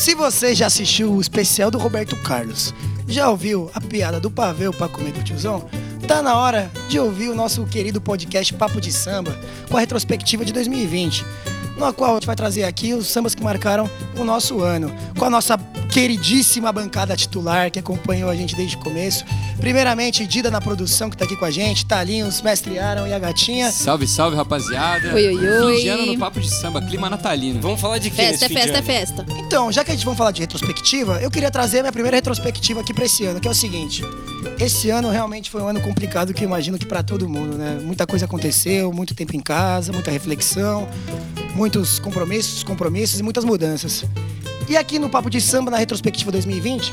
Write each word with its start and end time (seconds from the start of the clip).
Se 0.00 0.14
você 0.14 0.54
já 0.54 0.64
assistiu 0.64 1.12
o 1.12 1.20
especial 1.20 1.70
do 1.70 1.76
Roberto 1.76 2.16
Carlos, 2.22 2.72
já 3.06 3.28
ouviu 3.28 3.70
a 3.74 3.80
piada 3.82 4.18
do 4.18 4.30
pavê 4.30 4.72
para 4.72 4.88
comer 4.88 5.12
do 5.12 5.22
tiozão? 5.22 5.68
Tá 6.08 6.22
na 6.22 6.38
hora 6.38 6.70
de 6.88 6.98
ouvir 6.98 7.28
o 7.28 7.34
nosso 7.34 7.66
querido 7.66 8.00
podcast 8.00 8.54
Papo 8.54 8.80
de 8.80 8.90
Samba 8.90 9.38
com 9.68 9.76
a 9.76 9.80
retrospectiva 9.80 10.42
de 10.42 10.54
2020 10.54 11.22
na 11.76 11.92
qual 11.92 12.12
a 12.12 12.14
gente 12.14 12.26
vai 12.26 12.34
trazer 12.34 12.64
aqui 12.64 12.94
os 12.94 13.08
sambas 13.08 13.34
que 13.34 13.42
marcaram 13.42 13.90
o 14.18 14.24
nosso 14.24 14.60
ano, 14.60 14.90
com 15.18 15.26
a 15.26 15.30
nossa 15.30 15.58
queridíssima 15.90 16.70
bancada 16.72 17.16
titular 17.16 17.70
que 17.70 17.78
acompanhou 17.78 18.30
a 18.30 18.34
gente 18.34 18.54
desde 18.54 18.76
o 18.76 18.78
começo. 18.78 19.24
Primeiramente, 19.58 20.26
Dida 20.26 20.50
na 20.50 20.60
produção 20.60 21.10
que 21.10 21.16
tá 21.16 21.24
aqui 21.24 21.36
com 21.36 21.44
a 21.44 21.50
gente, 21.50 21.84
Talinhos, 21.84 22.40
Mestre 22.40 22.78
Aaron 22.78 23.06
e 23.06 23.12
a 23.12 23.18
gatinha. 23.18 23.70
Salve, 23.72 24.06
salve, 24.06 24.36
rapaziada. 24.36 25.12
Oi, 25.12 25.26
oi, 25.28 25.48
oi. 25.48 25.76
Fim 25.76 25.82
de 25.82 25.88
ano 25.88 26.06
no 26.06 26.18
Papo 26.18 26.40
de 26.40 26.48
Samba, 26.48 26.80
clima 26.80 27.10
natalino. 27.10 27.60
Vamos 27.60 27.80
falar 27.80 27.98
de 27.98 28.08
quê 28.10 28.16
Festa, 28.16 28.46
é 28.46 28.48
nesse 28.48 28.48
fim 28.48 28.54
de 28.54 28.60
festa, 28.60 28.78
é 28.78 28.82
festa. 28.82 29.26
Então, 29.38 29.72
já 29.72 29.84
que 29.84 29.90
a 29.90 29.94
gente 29.94 30.06
vai 30.06 30.14
falar 30.14 30.30
de 30.30 30.40
retrospectiva, 30.40 31.20
eu 31.20 31.30
queria 31.30 31.50
trazer 31.50 31.80
a 31.80 31.82
minha 31.82 31.92
primeira 31.92 32.16
retrospectiva 32.16 32.80
aqui 32.80 32.94
pra 32.94 33.04
esse 33.04 33.24
ano, 33.26 33.40
que 33.40 33.48
é 33.48 33.50
o 33.50 33.54
seguinte. 33.54 34.02
Esse 34.58 34.90
ano 34.90 35.10
realmente 35.10 35.50
foi 35.50 35.60
um 35.60 35.68
ano 35.68 35.80
complicado 35.80 36.32
que 36.32 36.44
eu 36.44 36.48
imagino 36.48 36.78
que 36.78 36.86
pra 36.86 37.02
todo 37.02 37.28
mundo, 37.28 37.58
né? 37.58 37.80
Muita 37.82 38.06
coisa 38.06 38.26
aconteceu, 38.26 38.92
muito 38.92 39.14
tempo 39.14 39.34
em 39.34 39.40
casa, 39.40 39.92
muita 39.92 40.10
reflexão, 40.10 40.88
muitos 41.54 41.98
compromissos, 41.98 42.62
compromissos 42.62 43.18
e 43.18 43.22
muitas 43.22 43.44
mudanças. 43.44 44.04
E 44.70 44.76
aqui 44.76 45.00
no 45.00 45.10
Papo 45.10 45.28
de 45.28 45.40
Samba, 45.40 45.68
na 45.68 45.78
retrospectiva 45.78 46.30
2020, 46.30 46.92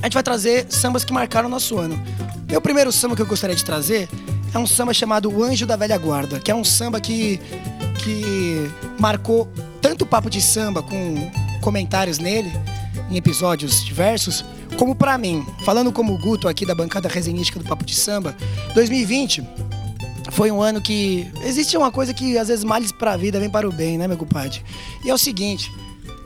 a 0.00 0.06
gente 0.06 0.14
vai 0.14 0.22
trazer 0.22 0.64
sambas 0.70 1.04
que 1.04 1.12
marcaram 1.12 1.46
o 1.46 1.50
nosso 1.50 1.78
ano. 1.78 2.02
Meu 2.48 2.62
primeiro 2.62 2.90
samba 2.90 3.14
que 3.14 3.20
eu 3.20 3.26
gostaria 3.26 3.54
de 3.54 3.62
trazer 3.62 4.08
é 4.54 4.58
um 4.58 4.66
samba 4.66 4.94
chamado 4.94 5.30
O 5.30 5.42
Anjo 5.42 5.66
da 5.66 5.76
Velha 5.76 5.98
Guarda, 5.98 6.40
que 6.40 6.50
é 6.50 6.54
um 6.54 6.64
samba 6.64 6.98
que, 6.98 7.38
que 8.02 8.70
marcou 8.98 9.52
tanto 9.82 10.04
o 10.04 10.06
Papo 10.06 10.30
de 10.30 10.40
Samba 10.40 10.82
com 10.82 11.30
comentários 11.60 12.18
nele, 12.18 12.50
em 13.10 13.18
episódios 13.18 13.84
diversos, 13.84 14.42
como 14.78 14.94
pra 14.94 15.18
mim. 15.18 15.44
Falando 15.66 15.92
como 15.92 16.14
o 16.14 16.18
Guto 16.18 16.48
aqui 16.48 16.64
da 16.64 16.74
bancada 16.74 17.06
resenística 17.06 17.58
do 17.58 17.66
Papo 17.66 17.84
de 17.84 17.94
Samba, 17.94 18.34
2020 18.72 19.46
foi 20.30 20.50
um 20.50 20.62
ano 20.62 20.80
que 20.80 21.30
existe 21.44 21.76
uma 21.76 21.92
coisa 21.92 22.14
que 22.14 22.38
às 22.38 22.48
vezes 22.48 22.64
males 22.64 22.92
para 22.92 23.12
a 23.12 23.16
vida 23.18 23.38
vem 23.38 23.50
para 23.50 23.68
o 23.68 23.72
bem, 23.72 23.98
né, 23.98 24.08
meu 24.08 24.16
compadre? 24.16 24.62
E 25.04 25.10
é 25.10 25.14
o 25.14 25.18
seguinte, 25.18 25.70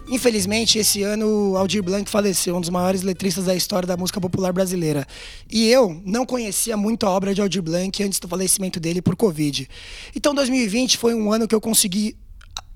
infelizmente 0.09 0.79
esse 0.79 1.03
ano 1.03 1.57
Aldir 1.57 1.83
Blanc 1.83 2.11
faleceu, 2.11 2.57
um 2.57 2.61
dos 2.61 2.71
maiores 2.71 3.03
letristas 3.03 3.45
da 3.45 3.55
história 3.55 3.87
da 3.87 3.97
música 3.97 4.21
popular 4.21 4.53
brasileira. 4.53 5.07
E 5.51 5.69
eu 5.69 6.01
não 6.05 6.25
conhecia 6.25 6.77
muito 6.77 7.07
a 7.07 7.11
obra 7.11 7.35
de 7.35 7.41
Aldir 7.41 7.63
Blanc 7.63 8.03
antes 8.03 8.19
do 8.19 8.29
falecimento 8.29 8.79
dele 8.79 9.03
por 9.03 9.17
Covid. 9.17 9.69
Então 10.15 10.35
2020 10.35 10.99
foi 10.99 11.15
um 11.15 11.33
ano 11.33 11.49
que 11.49 11.55
eu 11.55 11.61
consegui 11.61 12.17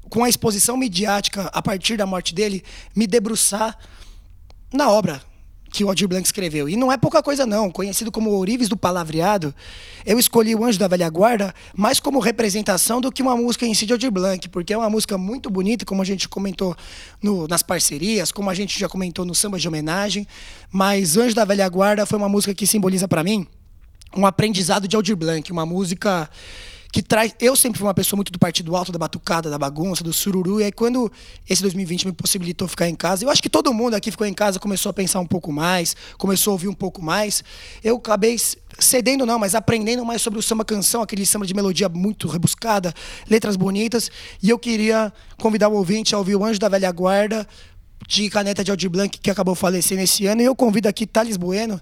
com 0.08 0.24
a 0.24 0.28
exposição 0.28 0.76
midiática 0.76 1.42
a 1.52 1.62
partir 1.62 1.96
da 1.96 2.04
morte 2.04 2.34
dele, 2.34 2.64
me 2.96 3.06
debruçar 3.06 3.78
na 4.72 4.90
obra 4.90 5.29
que 5.72 5.84
o 5.84 5.88
Aldir 5.88 6.08
Blanc 6.08 6.26
escreveu. 6.26 6.68
E 6.68 6.76
não 6.76 6.90
é 6.90 6.96
pouca 6.96 7.22
coisa, 7.22 7.46
não. 7.46 7.70
Conhecido 7.70 8.10
como 8.10 8.30
Ourives 8.30 8.68
do 8.68 8.76
Palavreado, 8.76 9.54
eu 10.04 10.18
escolhi 10.18 10.54
o 10.54 10.64
Anjo 10.64 10.78
da 10.78 10.88
Velha 10.88 11.08
Guarda 11.08 11.54
mais 11.76 12.00
como 12.00 12.18
representação 12.18 13.00
do 13.00 13.10
que 13.12 13.22
uma 13.22 13.36
música 13.36 13.64
em 13.64 13.72
si 13.72 13.86
de 13.86 13.92
Aldir 13.92 14.10
Blanc, 14.10 14.48
porque 14.48 14.72
é 14.72 14.76
uma 14.78 14.90
música 14.90 15.16
muito 15.16 15.48
bonita, 15.48 15.84
como 15.84 16.02
a 16.02 16.04
gente 16.04 16.28
comentou 16.28 16.76
no- 17.22 17.46
nas 17.46 17.62
parcerias, 17.62 18.32
como 18.32 18.50
a 18.50 18.54
gente 18.54 18.78
já 18.78 18.88
comentou 18.88 19.24
no 19.24 19.34
samba 19.34 19.58
de 19.58 19.68
homenagem. 19.68 20.26
Mas 20.72 21.16
Anjo 21.16 21.34
da 21.34 21.44
Velha 21.44 21.68
Guarda 21.68 22.04
foi 22.04 22.18
uma 22.18 22.28
música 22.28 22.52
que 22.54 22.66
simboliza 22.66 23.06
para 23.06 23.22
mim 23.22 23.46
um 24.16 24.26
aprendizado 24.26 24.88
de 24.88 24.96
Aldir 24.96 25.14
Blanc, 25.16 25.52
uma 25.52 25.64
música 25.64 26.28
que 26.92 27.02
traz. 27.02 27.34
Eu 27.40 27.54
sempre 27.54 27.78
fui 27.78 27.86
uma 27.86 27.94
pessoa 27.94 28.16
muito 28.16 28.32
do 28.32 28.38
partido 28.38 28.74
alto, 28.74 28.90
da 28.90 28.98
batucada, 28.98 29.48
da 29.48 29.58
bagunça, 29.58 30.02
do 30.02 30.12
sururu. 30.12 30.60
E 30.60 30.64
aí, 30.64 30.72
quando 30.72 31.10
esse 31.48 31.62
2020 31.62 32.06
me 32.06 32.12
possibilitou 32.12 32.66
ficar 32.66 32.88
em 32.88 32.94
casa, 32.94 33.24
eu 33.24 33.30
acho 33.30 33.42
que 33.42 33.48
todo 33.48 33.72
mundo 33.72 33.94
aqui 33.94 34.10
ficou 34.10 34.26
em 34.26 34.34
casa, 34.34 34.58
começou 34.58 34.90
a 34.90 34.92
pensar 34.92 35.20
um 35.20 35.26
pouco 35.26 35.52
mais, 35.52 35.94
começou 36.18 36.50
a 36.50 36.54
ouvir 36.54 36.68
um 36.68 36.74
pouco 36.74 37.02
mais. 37.02 37.44
Eu 37.82 37.96
acabei 37.96 38.36
cedendo, 38.78 39.24
não, 39.24 39.38
mas 39.38 39.54
aprendendo 39.54 40.04
mais 40.04 40.20
sobre 40.22 40.38
o 40.38 40.42
samba 40.42 40.64
canção, 40.64 41.02
aquele 41.02 41.24
samba 41.24 41.46
de 41.46 41.54
melodia 41.54 41.88
muito 41.88 42.26
rebuscada, 42.26 42.92
letras 43.28 43.56
bonitas. 43.56 44.10
E 44.42 44.50
eu 44.50 44.58
queria 44.58 45.12
convidar 45.38 45.68
o 45.68 45.74
ouvinte 45.74 46.14
a 46.14 46.18
ouvir 46.18 46.34
o 46.34 46.44
Anjo 46.44 46.58
da 46.58 46.68
Velha 46.68 46.90
Guarda, 46.90 47.46
de 48.08 48.28
caneta 48.28 48.64
de 48.64 48.70
Aldir 48.70 48.90
Blanc, 48.90 49.16
que 49.18 49.30
acabou 49.30 49.54
falecendo 49.54 50.02
esse 50.02 50.26
ano. 50.26 50.42
E 50.42 50.44
eu 50.44 50.56
convido 50.56 50.88
aqui 50.88 51.06
Thales 51.06 51.36
Bueno, 51.36 51.80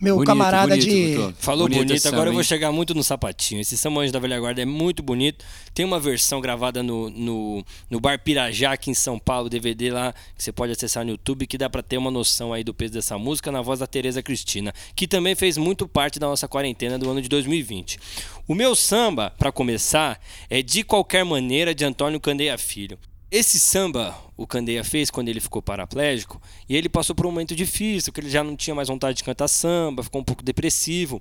meu 0.00 0.16
Bonito, 0.16 0.26
camarada 0.26 0.76
bonito, 0.76 0.88
de. 0.88 1.34
Falou 1.38 1.68
Bonito 1.68 1.86
bonito, 1.86 2.06
agora 2.06 2.20
samba, 2.20 2.30
eu 2.30 2.34
vou 2.34 2.44
chegar 2.44 2.70
muito 2.70 2.94
no 2.94 3.02
sapatinho. 3.02 3.60
Esse 3.60 3.76
Samba 3.76 4.02
Anjo 4.02 4.12
da 4.12 4.18
Velha 4.18 4.38
Guarda 4.38 4.60
é 4.60 4.64
muito 4.64 5.02
bonito. 5.02 5.44
Tem 5.72 5.84
uma 5.84 5.98
versão 5.98 6.40
gravada 6.40 6.82
no, 6.82 7.08
no, 7.08 7.64
no 7.88 8.00
Bar 8.00 8.18
Pirajá, 8.18 8.72
aqui 8.72 8.90
em 8.90 8.94
São 8.94 9.18
Paulo, 9.18 9.48
DVD 9.48 9.90
lá, 9.90 10.12
que 10.36 10.42
você 10.42 10.52
pode 10.52 10.72
acessar 10.72 11.04
no 11.04 11.12
YouTube, 11.12 11.46
que 11.46 11.56
dá 11.56 11.70
pra 11.70 11.82
ter 11.82 11.96
uma 11.96 12.10
noção 12.10 12.52
aí 12.52 12.62
do 12.62 12.74
peso 12.74 12.92
dessa 12.92 13.16
música, 13.16 13.50
na 13.50 13.62
voz 13.62 13.80
da 13.80 13.86
Tereza 13.86 14.22
Cristina, 14.22 14.72
que 14.94 15.06
também 15.08 15.34
fez 15.34 15.56
muito 15.56 15.88
parte 15.88 16.18
da 16.18 16.26
nossa 16.26 16.46
quarentena 16.46 16.98
do 16.98 17.10
ano 17.10 17.22
de 17.22 17.28
2020. 17.28 17.98
O 18.46 18.54
meu 18.54 18.76
samba, 18.76 19.32
pra 19.38 19.50
começar, 19.50 20.20
é 20.50 20.62
De 20.62 20.84
Qualquer 20.84 21.24
Maneira, 21.24 21.74
de 21.74 21.84
Antônio 21.84 22.20
Candeia 22.20 22.58
Filho. 22.58 22.98
Esse 23.28 23.58
samba 23.58 24.16
o 24.36 24.46
Candeia 24.46 24.84
fez 24.84 25.10
quando 25.10 25.28
ele 25.28 25.40
ficou 25.40 25.60
paraplégico 25.60 26.40
e 26.68 26.76
ele 26.76 26.88
passou 26.88 27.14
por 27.14 27.26
um 27.26 27.30
momento 27.30 27.56
difícil, 27.56 28.12
que 28.12 28.20
ele 28.20 28.30
já 28.30 28.44
não 28.44 28.54
tinha 28.54 28.74
mais 28.74 28.86
vontade 28.86 29.16
de 29.16 29.24
cantar 29.24 29.48
samba, 29.48 30.04
ficou 30.04 30.20
um 30.20 30.24
pouco 30.24 30.44
depressivo. 30.44 31.20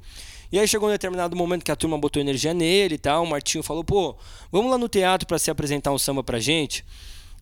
E 0.51 0.59
aí 0.59 0.67
chegou 0.67 0.87
um 0.87 0.91
determinado 0.91 1.35
momento 1.35 1.63
que 1.63 1.71
a 1.71 1.75
turma 1.75 1.97
botou 1.97 2.21
energia 2.21 2.53
nele 2.53 2.95
e 2.95 2.97
tal, 2.99 3.23
o 3.23 3.27
Martinho 3.27 3.63
falou, 3.63 3.83
pô, 3.83 4.15
vamos 4.51 4.69
lá 4.69 4.77
no 4.77 4.87
teatro 4.87 5.27
para 5.27 5.39
se 5.39 5.49
apresentar 5.49 5.91
um 5.91 5.97
samba 5.97 6.23
pra 6.23 6.39
gente, 6.39 6.85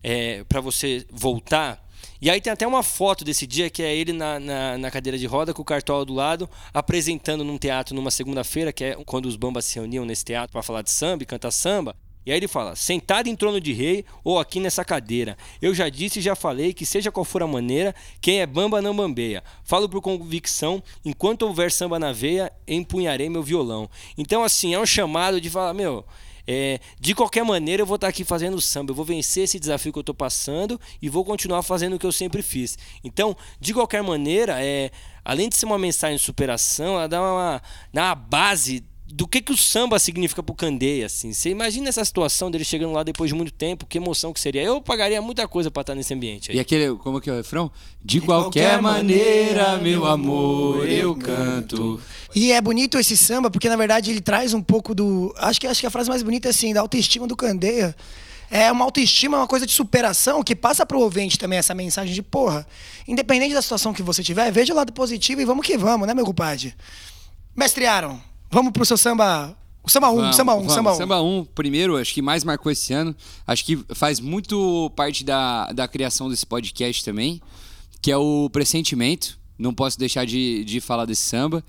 é, 0.02 0.44
para 0.44 0.62
você 0.62 1.04
voltar. 1.10 1.84
E 2.20 2.30
aí 2.30 2.40
tem 2.40 2.50
até 2.50 2.66
uma 2.66 2.82
foto 2.82 3.22
desse 3.22 3.46
dia 3.46 3.68
que 3.68 3.82
é 3.82 3.94
ele 3.94 4.14
na, 4.14 4.40
na, 4.40 4.78
na 4.78 4.90
cadeira 4.90 5.18
de 5.18 5.26
roda 5.26 5.52
com 5.52 5.60
o 5.60 5.64
cartola 5.64 6.06
do 6.06 6.14
lado, 6.14 6.48
apresentando 6.72 7.44
num 7.44 7.58
teatro 7.58 7.94
numa 7.94 8.10
segunda-feira, 8.10 8.72
que 8.72 8.84
é 8.84 8.94
quando 9.04 9.26
os 9.26 9.36
bambas 9.36 9.66
se 9.66 9.74
reuniam 9.74 10.06
nesse 10.06 10.24
teatro 10.24 10.52
para 10.52 10.62
falar 10.62 10.80
de 10.80 10.90
samba 10.90 11.22
e 11.22 11.26
cantar 11.26 11.50
samba. 11.50 11.94
E 12.26 12.30
aí 12.30 12.38
ele 12.38 12.48
fala: 12.48 12.74
sentado 12.74 13.28
em 13.28 13.36
trono 13.36 13.60
de 13.60 13.72
rei 13.72 14.04
ou 14.22 14.38
aqui 14.38 14.60
nessa 14.60 14.84
cadeira. 14.84 15.36
Eu 15.60 15.74
já 15.74 15.88
disse 15.88 16.18
e 16.18 16.22
já 16.22 16.34
falei 16.34 16.72
que, 16.72 16.86
seja 16.86 17.12
qual 17.12 17.24
for 17.24 17.42
a 17.42 17.46
maneira, 17.46 17.94
quem 18.20 18.40
é 18.40 18.46
bamba 18.46 18.80
não 18.80 18.94
bambeia. 18.94 19.42
Falo 19.62 19.88
por 19.88 20.00
convicção, 20.00 20.82
enquanto 21.04 21.42
houver 21.42 21.70
samba 21.70 21.98
na 21.98 22.12
veia, 22.12 22.52
empunharei 22.66 23.28
meu 23.28 23.42
violão. 23.42 23.88
Então, 24.16 24.42
assim, 24.42 24.74
é 24.74 24.80
um 24.80 24.86
chamado 24.86 25.40
de 25.40 25.50
falar: 25.50 25.74
meu, 25.74 26.04
é, 26.46 26.78
de 27.00 27.14
qualquer 27.14 27.44
maneira 27.44 27.82
eu 27.82 27.86
vou 27.86 27.94
estar 27.94 28.08
aqui 28.08 28.24
fazendo 28.24 28.60
samba, 28.60 28.90
eu 28.90 28.94
vou 28.94 29.04
vencer 29.04 29.44
esse 29.44 29.58
desafio 29.58 29.92
que 29.92 29.98
eu 29.98 30.02
estou 30.02 30.14
passando 30.14 30.80
e 31.00 31.08
vou 31.08 31.24
continuar 31.24 31.62
fazendo 31.62 31.94
o 31.94 31.98
que 31.98 32.06
eu 32.06 32.12
sempre 32.12 32.42
fiz. 32.42 32.78
Então, 33.02 33.36
de 33.58 33.72
qualquer 33.72 34.02
maneira, 34.02 34.62
é, 34.62 34.90
além 35.24 35.48
de 35.48 35.56
ser 35.56 35.66
uma 35.66 35.78
mensagem 35.78 36.16
de 36.16 36.22
superação, 36.22 36.94
ela 36.94 37.08
dá 37.08 37.20
uma, 37.20 37.62
dá 37.92 38.02
uma 38.04 38.14
base 38.14 38.84
do 39.06 39.28
que, 39.28 39.40
que 39.42 39.52
o 39.52 39.56
samba 39.56 39.98
significa 39.98 40.42
pro 40.42 40.54
Candeia, 40.54 41.06
assim. 41.06 41.32
Você 41.32 41.50
imagina 41.50 41.88
essa 41.88 42.04
situação 42.04 42.50
dele 42.50 42.64
chegando 42.64 42.92
lá 42.92 43.02
depois 43.02 43.28
de 43.28 43.34
muito 43.34 43.52
tempo, 43.52 43.86
que 43.86 43.98
emoção 43.98 44.32
que 44.32 44.40
seria. 44.40 44.62
Eu 44.62 44.80
pagaria 44.80 45.20
muita 45.20 45.46
coisa 45.46 45.70
pra 45.70 45.82
estar 45.82 45.94
nesse 45.94 46.12
ambiente 46.14 46.50
aí. 46.50 46.56
E 46.56 46.60
aquele, 46.60 46.96
como 46.96 47.20
que 47.20 47.28
é 47.28 47.32
o 47.32 47.36
refrão? 47.36 47.70
De 48.02 48.20
qualquer 48.20 48.80
maneira, 48.80 49.76
meu 49.76 50.06
amor, 50.06 50.88
eu 50.88 51.14
canto. 51.14 52.00
E 52.34 52.50
é 52.50 52.60
bonito 52.60 52.98
esse 52.98 53.16
samba, 53.16 53.50
porque 53.50 53.68
na 53.68 53.76
verdade 53.76 54.10
ele 54.10 54.20
traz 54.20 54.54
um 54.54 54.62
pouco 54.62 54.94
do. 54.94 55.32
Acho 55.36 55.60
que, 55.60 55.66
acho 55.66 55.80
que 55.80 55.86
a 55.86 55.90
frase 55.90 56.08
mais 56.08 56.22
bonita 56.22 56.48
é 56.48 56.50
assim, 56.50 56.72
da 56.72 56.80
autoestima 56.80 57.26
do 57.26 57.36
Candeia. 57.36 57.94
É 58.50 58.70
uma 58.70 58.84
autoestima, 58.84 59.36
uma 59.38 59.46
coisa 59.46 59.66
de 59.66 59.72
superação 59.72 60.42
que 60.42 60.54
passa 60.54 60.84
pro 60.86 61.00
ouvinte 61.00 61.38
também 61.38 61.58
essa 61.58 61.74
mensagem 61.74 62.14
de 62.14 62.22
porra. 62.22 62.66
Independente 63.06 63.54
da 63.54 63.62
situação 63.62 63.92
que 63.92 64.02
você 64.02 64.22
tiver, 64.22 64.50
veja 64.50 64.72
o 64.72 64.76
lado 64.76 64.92
positivo 64.92 65.40
e 65.40 65.44
vamos 65.44 65.66
que 65.66 65.76
vamos, 65.76 66.06
né, 66.06 66.14
meu 66.14 66.24
compadre? 66.24 66.74
Mestre 67.56 67.86
Aaron, 67.86 68.18
vamos 68.50 68.72
pro 68.72 68.84
seu 68.84 68.96
samba. 68.96 69.56
O 69.82 69.90
samba 69.90 70.08
1, 70.08 70.12
um, 70.12 70.16
Vamos, 70.16 70.36
samba 70.36 70.54
1, 70.54 70.64
um, 70.64 70.68
samba 70.68 70.90
1. 70.90 70.94
Um. 70.94 70.96
Samba 70.96 71.22
1, 71.22 71.44
primeiro, 71.54 71.96
acho 71.98 72.14
que 72.14 72.22
mais 72.22 72.42
marcou 72.42 72.72
esse 72.72 72.92
ano. 72.92 73.14
Acho 73.46 73.64
que 73.64 73.76
faz 73.94 74.18
muito 74.18 74.90
parte 74.96 75.22
da, 75.22 75.70
da 75.72 75.86
criação 75.86 76.30
desse 76.30 76.46
podcast 76.46 77.04
também, 77.04 77.40
que 78.00 78.10
é 78.10 78.16
o 78.16 78.48
Pressentimento. 78.50 79.38
Não 79.58 79.74
posso 79.74 79.98
deixar 79.98 80.24
de, 80.24 80.64
de 80.64 80.80
falar 80.80 81.04
desse 81.04 81.22
samba. 81.22 81.62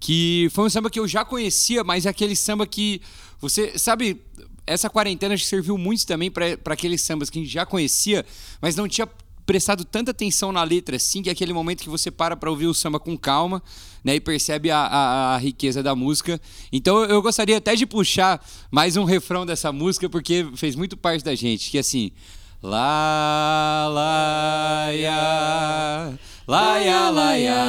Que 0.00 0.48
foi 0.52 0.64
um 0.64 0.70
samba 0.70 0.88
que 0.88 0.98
eu 0.98 1.06
já 1.06 1.24
conhecia, 1.24 1.84
mas 1.84 2.06
é 2.06 2.08
aquele 2.08 2.34
samba 2.34 2.66
que 2.66 3.02
você. 3.40 3.78
Sabe, 3.78 4.22
essa 4.66 4.88
quarentena 4.88 5.34
acho 5.34 5.42
que 5.42 5.48
serviu 5.48 5.76
muito 5.76 6.06
também 6.06 6.30
para 6.30 6.56
aqueles 6.66 7.02
sambas 7.02 7.28
que 7.28 7.38
a 7.38 7.42
gente 7.42 7.52
já 7.52 7.66
conhecia, 7.66 8.24
mas 8.60 8.76
não 8.76 8.88
tinha 8.88 9.08
prestado 9.48 9.82
tanta 9.82 10.10
atenção 10.10 10.52
na 10.52 10.62
letra 10.62 10.96
assim, 10.96 11.22
que 11.22 11.30
é 11.30 11.32
aquele 11.32 11.54
momento 11.54 11.82
que 11.82 11.88
você 11.88 12.10
para 12.10 12.36
para 12.36 12.50
ouvir 12.50 12.66
o 12.66 12.74
samba 12.74 13.00
com 13.00 13.16
calma, 13.16 13.62
né, 14.04 14.14
e 14.14 14.20
percebe 14.20 14.70
a, 14.70 14.78
a, 14.78 15.34
a 15.36 15.38
riqueza 15.38 15.82
da 15.82 15.94
música. 15.94 16.38
Então 16.70 17.02
eu 17.06 17.22
gostaria 17.22 17.56
até 17.56 17.74
de 17.74 17.86
puxar 17.86 18.44
mais 18.70 18.98
um 18.98 19.04
refrão 19.04 19.46
dessa 19.46 19.72
música, 19.72 20.06
porque 20.06 20.46
fez 20.54 20.76
muito 20.76 20.98
parte 20.98 21.24
da 21.24 21.34
gente, 21.34 21.70
que 21.70 21.78
é 21.78 21.80
assim... 21.80 22.12
Lá, 22.60 23.88
lá, 23.88 24.90
ya, 24.90 26.12
lá, 26.44 26.78
ya, 26.78 27.08
lá, 27.08 27.34
ya, 27.34 27.64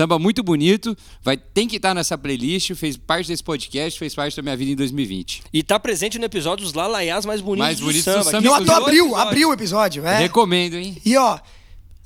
Samba 0.00 0.18
muito 0.18 0.42
bonito, 0.42 0.96
vai 1.22 1.36
tem 1.36 1.68
que 1.68 1.76
estar 1.76 1.94
nessa 1.94 2.16
playlist, 2.16 2.74
fez 2.74 2.96
parte 2.96 3.28
desse 3.28 3.44
podcast, 3.44 3.98
fez 3.98 4.14
parte 4.14 4.34
da 4.34 4.42
minha 4.42 4.56
vida 4.56 4.70
em 4.70 4.74
2020. 4.74 5.42
E 5.52 5.62
tá 5.62 5.78
presente 5.78 6.18
no 6.18 6.24
episódio 6.24 6.64
dos 6.64 6.72
Lalaiás 6.72 7.26
mais 7.26 7.42
bonitos 7.42 7.66
Mais 7.66 7.78
do 7.80 7.84
bonitos 7.84 8.06
do 8.06 8.10
samba. 8.10 8.24
samba. 8.24 8.38
que 8.38 8.44
Não, 8.44 8.52
Inclusive, 8.54 8.72
até 8.72 8.82
abriu, 8.82 9.14
abriu 9.14 9.50
o 9.50 9.52
episódio, 9.52 10.06
é. 10.06 10.20
Recomendo, 10.20 10.76
hein? 10.76 10.96
E 11.04 11.18
ó, 11.18 11.38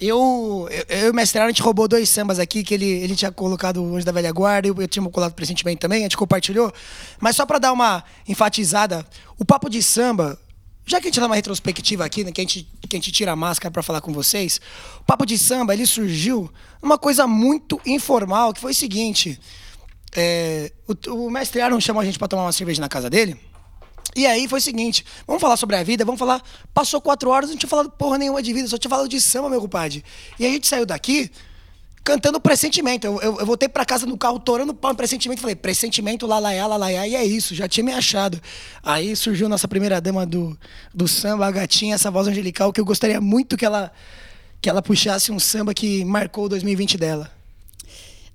eu, 0.00 0.67
eu, 0.73 0.85
eu 0.88 1.06
e 1.06 1.11
o 1.11 1.14
Mestre 1.14 1.38
Aaron, 1.38 1.50
a 1.50 1.52
gente 1.52 1.62
roubou 1.62 1.87
dois 1.87 2.08
sambas 2.08 2.41
aqui, 2.41 2.64
que 2.64 2.75
ele, 2.75 2.85
ele 2.85 3.14
tinha 3.14 3.31
colocado 3.31 3.81
o 3.81 3.94
Anjo 3.94 4.05
da 4.05 4.11
Velha 4.11 4.32
Guarda, 4.32 4.67
eu, 4.67 4.75
eu 4.76 4.88
tinha 4.88 5.08
colocado 5.08 5.32
presentemente 5.32 5.79
também, 5.79 6.00
a 6.00 6.02
gente 6.02 6.17
compartilhou. 6.17 6.73
Mas 7.20 7.37
só 7.37 7.46
pra 7.46 7.61
dar 7.61 7.73
uma 7.73 8.02
enfatizada, 8.26 9.06
o 9.38 9.44
papo 9.44 9.70
de 9.70 9.81
samba, 9.81 10.37
já 10.86 11.00
que 11.00 11.06
a 11.06 11.08
gente 11.08 11.16
tá 11.16 11.22
numa 11.22 11.34
retrospectiva 11.34 12.04
aqui, 12.04 12.25
né, 12.25 12.32
que 12.32 12.40
a 12.40 12.44
gente, 12.44 12.69
que 12.88 12.96
a 12.96 12.98
gente 12.98 13.12
tira 13.12 13.32
a 13.32 13.36
máscara 13.36 13.70
pra 13.70 13.82
falar 13.82 14.00
com 14.00 14.12
vocês, 14.12 14.60
o 15.00 15.04
papo 15.04 15.25
de 15.25 15.38
samba, 15.38 15.72
ele 15.75 15.86
surgiu 15.86 16.50
numa 16.82 16.98
coisa 16.98 17.26
muito 17.26 17.81
informal, 17.86 18.52
que 18.52 18.60
foi 18.60 18.72
o 18.72 18.75
seguinte, 18.75 19.40
é, 20.14 20.72
o, 20.86 21.26
o 21.26 21.31
Mestre 21.31 21.60
Aaron 21.60 21.81
chamou 21.81 22.00
a 22.00 22.04
gente 22.04 22.19
pra 22.19 22.28
tomar 22.28 22.44
uma 22.44 22.52
cerveja 22.52 22.81
na 22.81 22.88
casa 22.88 23.08
dele, 23.08 23.38
e 24.16 24.26
aí 24.26 24.46
foi 24.46 24.60
o 24.60 24.62
seguinte, 24.62 25.04
vamos 25.26 25.40
falar 25.40 25.56
sobre 25.56 25.75
a 25.75 25.82
vida, 25.82 26.04
vamos 26.04 26.20
falar. 26.20 26.40
Passou 26.72 27.00
quatro 27.00 27.31
horas, 27.31 27.50
não 27.50 27.56
tinha 27.56 27.69
falado 27.69 27.90
porra 27.90 28.16
nenhuma 28.16 28.40
de 28.40 28.52
vida, 28.52 28.69
só 28.69 28.78
tinha 28.78 28.88
falado 28.88 29.08
de 29.08 29.20
samba, 29.20 29.50
meu 29.50 29.60
compadre. 29.60 30.04
E 30.38 30.46
a 30.46 30.50
gente 30.50 30.69
saiu 30.69 30.86
daqui 30.86 31.32
cantando 32.04 32.38
pressentimento. 32.38 33.06
Eu, 33.06 33.20
eu, 33.22 33.40
eu 33.40 33.46
voltei 33.46 33.68
pra 33.68 33.84
casa 33.84 34.04
no 34.04 34.18
carro, 34.18 34.38
torando 34.38 34.74
pau 34.74 34.92
em 34.92 34.94
pressentimento. 34.94 35.40
Falei, 35.40 35.56
pressentimento, 35.56 36.26
lalaiá, 36.26 36.66
lalaiá, 36.66 37.08
e 37.08 37.16
é 37.16 37.24
isso, 37.24 37.54
já 37.54 37.66
tinha 37.66 37.82
me 37.82 37.92
achado. 37.92 38.40
Aí 38.82 39.16
surgiu 39.16 39.48
nossa 39.48 39.66
primeira 39.66 40.00
dama 40.00 40.26
do, 40.26 40.56
do 40.94 41.08
samba, 41.08 41.46
a 41.46 41.50
gatinha, 41.50 41.94
essa 41.94 42.10
voz 42.10 42.28
angelical, 42.28 42.72
que 42.72 42.80
eu 42.80 42.84
gostaria 42.84 43.20
muito 43.20 43.56
que 43.56 43.64
ela, 43.64 43.90
que 44.60 44.68
ela 44.68 44.82
puxasse 44.82 45.32
um 45.32 45.38
samba 45.38 45.72
que 45.72 46.04
marcou 46.04 46.44
o 46.44 46.48
2020 46.50 46.98
dela. 46.98 47.30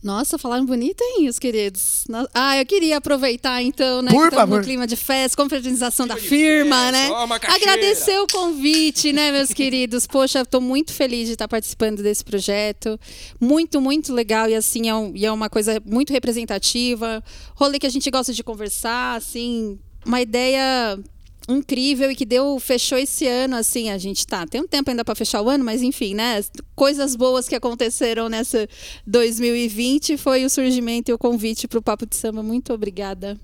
Nossa, 0.01 0.38
falaram 0.38 0.66
bonito, 0.66 1.01
hein, 1.04 1.28
os 1.28 1.38
queridos? 1.38 2.06
Ah, 2.34 2.57
eu 2.57 2.66
queria 2.66 2.98
aproveitar, 2.98 3.62
então, 3.62 4.01
né? 4.01 4.10
Por 4.12 4.22
que 4.22 4.28
estamos 4.28 4.40
favor. 4.50 4.57
no 4.60 4.63
clima 4.63 4.88
de 4.88 4.96
festa, 4.96 5.36
confraternização 5.36 6.07
da 6.07 6.16
firma, 6.16 6.75
festa, 6.78 6.92
né? 6.94 7.10
ó. 7.12 7.28
Agradecer 7.54 8.18
o 8.19 8.28
convite, 8.28 9.12
né, 9.12 9.30
meus 9.31 9.51
queridos? 9.51 10.07
Poxa, 10.07 10.40
estou 10.42 10.62
muito 10.62 10.94
feliz 10.94 11.28
de 11.28 11.34
estar 11.34 11.50
participando 11.50 12.01
desse 12.01 12.24
projeto. 12.24 12.98
Muito, 13.42 13.81
muito 13.81 14.13
legal. 14.13 14.48
E, 14.50 14.56
assim, 14.56 14.88
é, 14.88 14.96
um- 14.96 15.12
e 15.13 15.25
é 15.25 15.31
uma 15.31 15.50
coisa 15.50 15.81
muito 15.86 16.13
representativa. 16.13 17.22
Rolê 17.56 17.78
que 17.78 17.86
a 17.88 17.90
gente 17.92 18.10
gosta 18.10 18.31
de 18.34 18.42
conversar, 18.42 19.18
assim, 19.18 19.78
uma 20.06 20.22
ideia 20.22 20.98
incrível 21.50 22.12
e 22.12 22.16
que 22.16 22.25
deu 22.25 22.60
fechou 22.60 22.98
esse 22.98 23.28
ano 23.28 23.56
assim 23.56 23.90
a 23.90 23.98
gente 23.98 24.25
tá 24.25 24.46
tem 24.46 24.62
um 24.62 24.68
tempo 24.68 24.90
ainda 24.90 25.04
para 25.04 25.16
fechar 25.16 25.42
o 25.42 25.50
ano 25.50 25.63
mas 25.63 25.81
enfim 25.81 26.13
né 26.13 26.42
coisas 26.75 27.16
boas 27.16 27.48
que 27.48 27.56
aconteceram 27.56 28.30
nessa 28.30 28.68
2020 29.06 30.18
foi 30.18 30.46
o 30.46 30.50
surgimento 30.50 31.10
e 31.10 31.13
o 31.13 31.18
convite 31.18 31.68
para 31.68 31.80
o 31.80 31.81
papo 31.81 32.06
de 32.06 32.16
samba. 32.16 32.44
Muito 32.44 32.74
obrigada 32.74 33.40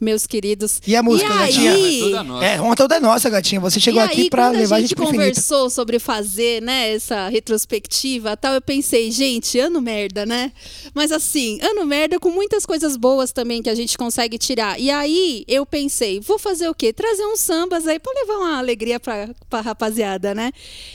meus 0.00 0.26
queridos 0.26 0.80
E 0.86 0.94
a 0.96 1.02
música, 1.02 1.32
e 1.32 1.38
gatinha? 1.38 1.72
aí, 1.72 2.00
Toda 2.00 2.22
nossa. 2.24 2.44
É, 2.46 2.60
honra 2.60 2.76
toda 2.76 3.00
nossa, 3.00 3.30
gatinha. 3.30 3.60
Você 3.60 3.80
chegou 3.80 4.00
e 4.00 4.04
aqui 4.04 4.20
aí, 4.22 4.30
pra 4.30 4.48
quando 4.48 4.56
levar 4.58 4.76
a 4.76 4.78
a 4.78 4.80
gente 4.80 4.88
gente 4.90 4.96
pro 4.96 5.04
infinito. 5.04 5.20
conversou 5.28 5.70
sobre 5.70 5.98
fazer, 5.98 6.62
né, 6.62 6.92
essa 6.94 7.28
retrospectiva 7.28 8.36
tal, 8.36 8.54
eu 8.54 8.60
pensei, 8.62 9.10
gente, 9.10 9.58
ano 9.58 9.80
merda, 9.80 10.24
né? 10.24 10.52
Mas 10.94 11.12
assim, 11.12 11.58
ano 11.62 11.84
merda 11.84 12.18
com 12.18 12.30
muitas 12.30 12.64
coisas 12.64 12.96
boas 12.96 13.32
também 13.32 13.62
que 13.62 13.70
a 13.70 13.74
gente 13.74 13.96
consegue 13.98 14.38
tirar. 14.38 14.78
E 14.80 14.90
aí 14.90 15.44
eu 15.48 15.64
pensei, 15.66 16.20
vou 16.20 16.38
fazer 16.38 16.68
o 16.68 16.74
quê? 16.74 16.92
Trazer 16.92 17.24
uns 17.26 17.40
sambas 17.40 17.86
aí 17.86 17.98
pra 17.98 18.12
levar 18.12 18.36
uma 18.38 18.58
alegria 18.58 18.98
pra, 19.00 19.28
pra 19.50 19.60
rapaziada, 19.60 20.34
né? 20.34 20.52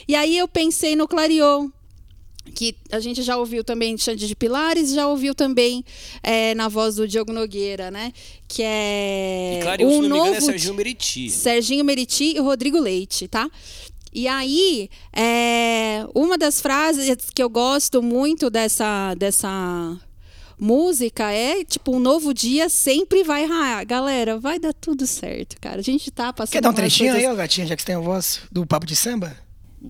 E 0.08 0.14
aí 0.14 0.36
eu 0.38 0.48
pensei 0.48 0.96
no 0.96 1.06
Clarion, 1.08 1.68
que 2.54 2.76
a 2.92 3.00
gente 3.00 3.22
já 3.22 3.36
ouviu 3.36 3.64
também 3.64 3.94
de 3.94 4.02
Xande 4.02 4.26
de 4.26 4.36
Pilares, 4.36 4.92
já 4.92 5.06
ouviu 5.08 5.34
também 5.34 5.84
é, 6.22 6.54
na 6.54 6.68
voz 6.68 6.96
do 6.96 7.06
Diogo 7.08 7.32
Nogueira, 7.32 7.90
né? 7.90 8.12
Que 8.46 8.62
é 8.62 9.58
E 9.58 9.62
Clarion, 9.62 9.88
se 9.90 9.94
um 9.96 10.00
me 10.00 10.06
engano, 10.06 10.26
é 10.26 10.30
novo 10.30 10.40
Serginho 10.40 10.74
Meriti. 10.74 11.30
Serginho 11.30 11.84
Meriti 11.84 12.36
e 12.36 12.38
Rodrigo 12.40 12.78
Leite, 12.78 13.26
tá? 13.28 13.48
E 14.12 14.28
aí, 14.28 14.88
é, 15.12 16.06
uma 16.14 16.38
das 16.38 16.60
frases 16.60 17.16
que 17.34 17.42
eu 17.42 17.48
gosto 17.50 18.00
muito 18.00 18.48
dessa, 18.48 19.12
dessa 19.14 19.98
música 20.56 21.32
é, 21.32 21.64
tipo, 21.64 21.96
um 21.96 21.98
novo 21.98 22.32
dia 22.32 22.68
sempre 22.68 23.24
vai 23.24 23.44
raiar. 23.44 23.84
Galera, 23.84 24.38
vai 24.38 24.58
dar 24.60 24.72
tudo 24.72 25.04
certo, 25.06 25.56
cara. 25.60 25.80
A 25.80 25.82
gente 25.82 26.10
tá 26.12 26.32
passando 26.32 26.52
Quer 26.52 26.60
dar 26.62 26.70
um 26.70 26.74
trechinho 26.74 27.10
coisas- 27.12 27.28
aí, 27.28 27.32
ó, 27.32 27.36
gatinha, 27.36 27.66
já 27.66 27.74
que 27.74 27.82
você 27.82 27.86
tem 27.86 27.96
a 27.96 28.00
voz 28.00 28.40
do 28.52 28.64
papo 28.64 28.86
de 28.86 28.94
samba? 28.94 29.36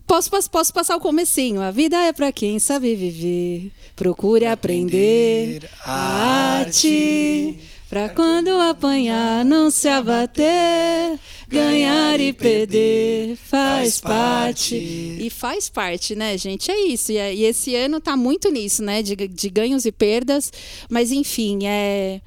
Posso, 0.07 0.31
posso, 0.31 0.51
posso 0.51 0.73
passar 0.73 0.97
o 0.97 1.01
comecinho. 1.01 1.61
A 1.61 1.71
vida 1.71 1.97
é 1.97 2.13
pra 2.13 2.33
quem 2.33 2.59
sabe 2.59 2.95
viver. 2.95 3.71
Procure 3.95 4.45
aprender 4.47 5.69
a 5.85 6.59
arte. 6.61 7.59
Pra 7.89 8.09
quando 8.09 8.49
apanhar, 8.49 9.45
não 9.45 9.71
se 9.71 9.87
abater. 9.87 11.17
Ganhar 11.49 12.19
e 12.19 12.33
perder 12.33 13.37
faz 13.37 14.01
parte. 14.01 14.75
E 15.21 15.31
faz 15.31 15.69
parte, 15.69 16.17
né, 16.17 16.37
gente? 16.37 16.71
É 16.73 16.87
isso. 16.89 17.13
E, 17.13 17.19
é- 17.19 17.33
e 17.35 17.45
esse 17.45 17.77
ano 17.77 18.01
tá 18.01 18.17
muito 18.17 18.51
nisso, 18.51 18.83
né? 18.83 19.01
De, 19.03 19.15
de 19.15 19.49
ganhos 19.51 19.85
e 19.85 19.93
perdas. 19.93 20.53
Mas, 20.91 21.13
enfim, 21.13 21.61
é. 21.67 22.21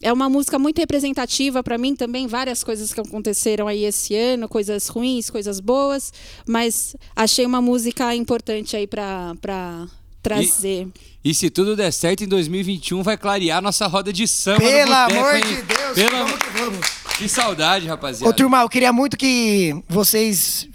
É 0.00 0.12
uma 0.12 0.28
música 0.28 0.58
muito 0.58 0.78
representativa 0.78 1.62
para 1.62 1.78
mim 1.78 1.94
também, 1.94 2.26
várias 2.26 2.62
coisas 2.64 2.92
que 2.92 3.00
aconteceram 3.00 3.68
aí 3.68 3.84
esse 3.84 4.14
ano, 4.14 4.48
coisas 4.48 4.88
ruins, 4.88 5.30
coisas 5.30 5.60
boas, 5.60 6.12
mas 6.46 6.96
achei 7.14 7.46
uma 7.46 7.60
música 7.60 8.14
importante 8.14 8.76
aí 8.76 8.86
para 8.86 9.34
para 9.40 9.86
trazer. 10.22 10.86
E 11.24 11.34
se 11.34 11.50
tudo 11.50 11.74
der 11.74 11.92
certo, 11.92 12.22
em 12.24 12.28
2021 12.28 13.02
vai 13.02 13.16
clarear 13.16 13.60
nossa 13.62 13.86
roda 13.86 14.12
de 14.12 14.26
samba 14.28 14.60
Pelo 14.60 14.92
amor 14.94 15.34
hein? 15.36 15.42
de 15.44 15.62
Deus, 15.62 15.94
Pelo 15.94 16.10
vamos 16.10 16.32
amor- 16.32 16.38
que 16.38 16.50
vamos. 16.60 16.86
Que 17.18 17.28
saudade, 17.28 17.86
rapaziada. 17.86 18.28
Ô, 18.28 18.32
turma, 18.32 18.60
eu 18.62 18.68
queria 18.68 18.92
muito 18.92 19.16
que 19.16 19.74
vocês 19.88 20.68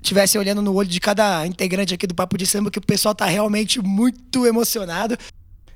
estivessem 0.00 0.40
olhando 0.40 0.60
no 0.62 0.74
olho 0.74 0.88
de 0.88 0.98
cada 1.00 1.46
integrante 1.46 1.94
aqui 1.94 2.06
do 2.06 2.14
Papo 2.14 2.36
de 2.36 2.46
Samba, 2.46 2.70
que 2.70 2.78
o 2.78 2.82
pessoal 2.86 3.14
tá 3.14 3.26
realmente 3.26 3.80
muito 3.80 4.46
emocionado. 4.46 5.16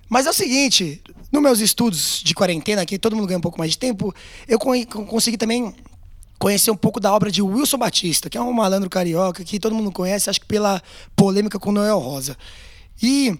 Mas 0.09 0.27
é 0.27 0.31
o 0.31 0.33
seguinte, 0.35 1.03
nos 1.33 1.43
meus 1.43 1.61
estudos 1.61 2.21
de 2.23 2.35
quarentena 2.35 2.83
aqui, 2.83 2.99
todo 2.99 3.17
mundo 3.17 3.27
ganha 3.27 3.39
um 3.39 3.43
pouco 3.43 3.59
mais 3.59 3.73
de 3.73 3.79
tempo, 3.79 4.15
eu 4.47 4.59
con- 4.59 4.85
con- 4.87 5.05
consegui 5.07 5.37
também 5.37 5.75
conhecer 6.39 6.71
um 6.71 6.77
pouco 6.77 7.01
da 7.01 7.13
obra 7.13 7.31
de 7.31 7.43
Wilson 7.43 7.79
Batista, 7.79 8.29
que 8.31 8.37
é 8.39 8.41
um 8.41 8.53
malandro 8.53 8.89
carioca 8.91 9.43
que 9.43 9.59
todo 9.59 9.75
mundo 9.75 9.91
conhece, 9.91 10.31
acho 10.31 10.41
que 10.41 10.47
pela 10.47 10.83
polêmica 11.17 11.59
com 11.59 11.73
Noel 11.73 11.99
Rosa. 11.99 12.37
E 13.03 13.37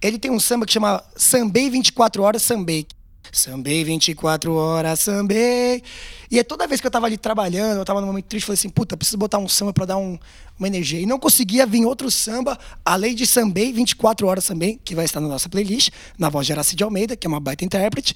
ele 0.00 0.18
tem 0.18 0.30
um 0.30 0.40
samba 0.40 0.64
que 0.64 0.72
chama 0.72 1.02
Sambei 1.16 1.68
24 1.68 2.22
Horas 2.22 2.42
Sambei. 2.42 2.86
Sambei 3.32 3.84
24 3.84 4.54
horas, 4.54 5.00
sambei. 5.00 5.82
E 6.30 6.38
é 6.38 6.42
toda 6.44 6.66
vez 6.66 6.80
que 6.80 6.86
eu 6.86 6.90
tava 6.90 7.06
ali 7.06 7.16
trabalhando, 7.16 7.78
eu 7.78 7.84
tava 7.84 8.00
num 8.00 8.06
momento 8.08 8.26
triste, 8.26 8.46
falei 8.46 8.58
assim, 8.58 8.68
puta, 8.68 8.96
preciso 8.96 9.16
botar 9.16 9.38
um 9.38 9.48
samba 9.48 9.72
pra 9.72 9.84
dar 9.84 9.96
um- 9.96 10.18
uma 10.58 10.66
energia. 10.66 11.00
E 11.00 11.06
não 11.06 11.18
conseguia 11.18 11.66
vir 11.66 11.84
outro 11.84 12.10
samba, 12.10 12.58
além 12.84 13.14
de 13.14 13.26
Sambei 13.26 13.72
24 13.72 14.26
horas 14.26 14.46
também, 14.46 14.80
que 14.84 14.94
vai 14.94 15.04
estar 15.04 15.20
na 15.20 15.28
nossa 15.28 15.48
playlist, 15.48 15.90
na 16.18 16.28
voz 16.28 16.46
de 16.46 16.52
Aracide 16.52 16.82
Almeida, 16.82 17.14
que 17.16 17.26
é 17.26 17.28
uma 17.28 17.40
baita 17.40 17.64
intérprete. 17.64 18.14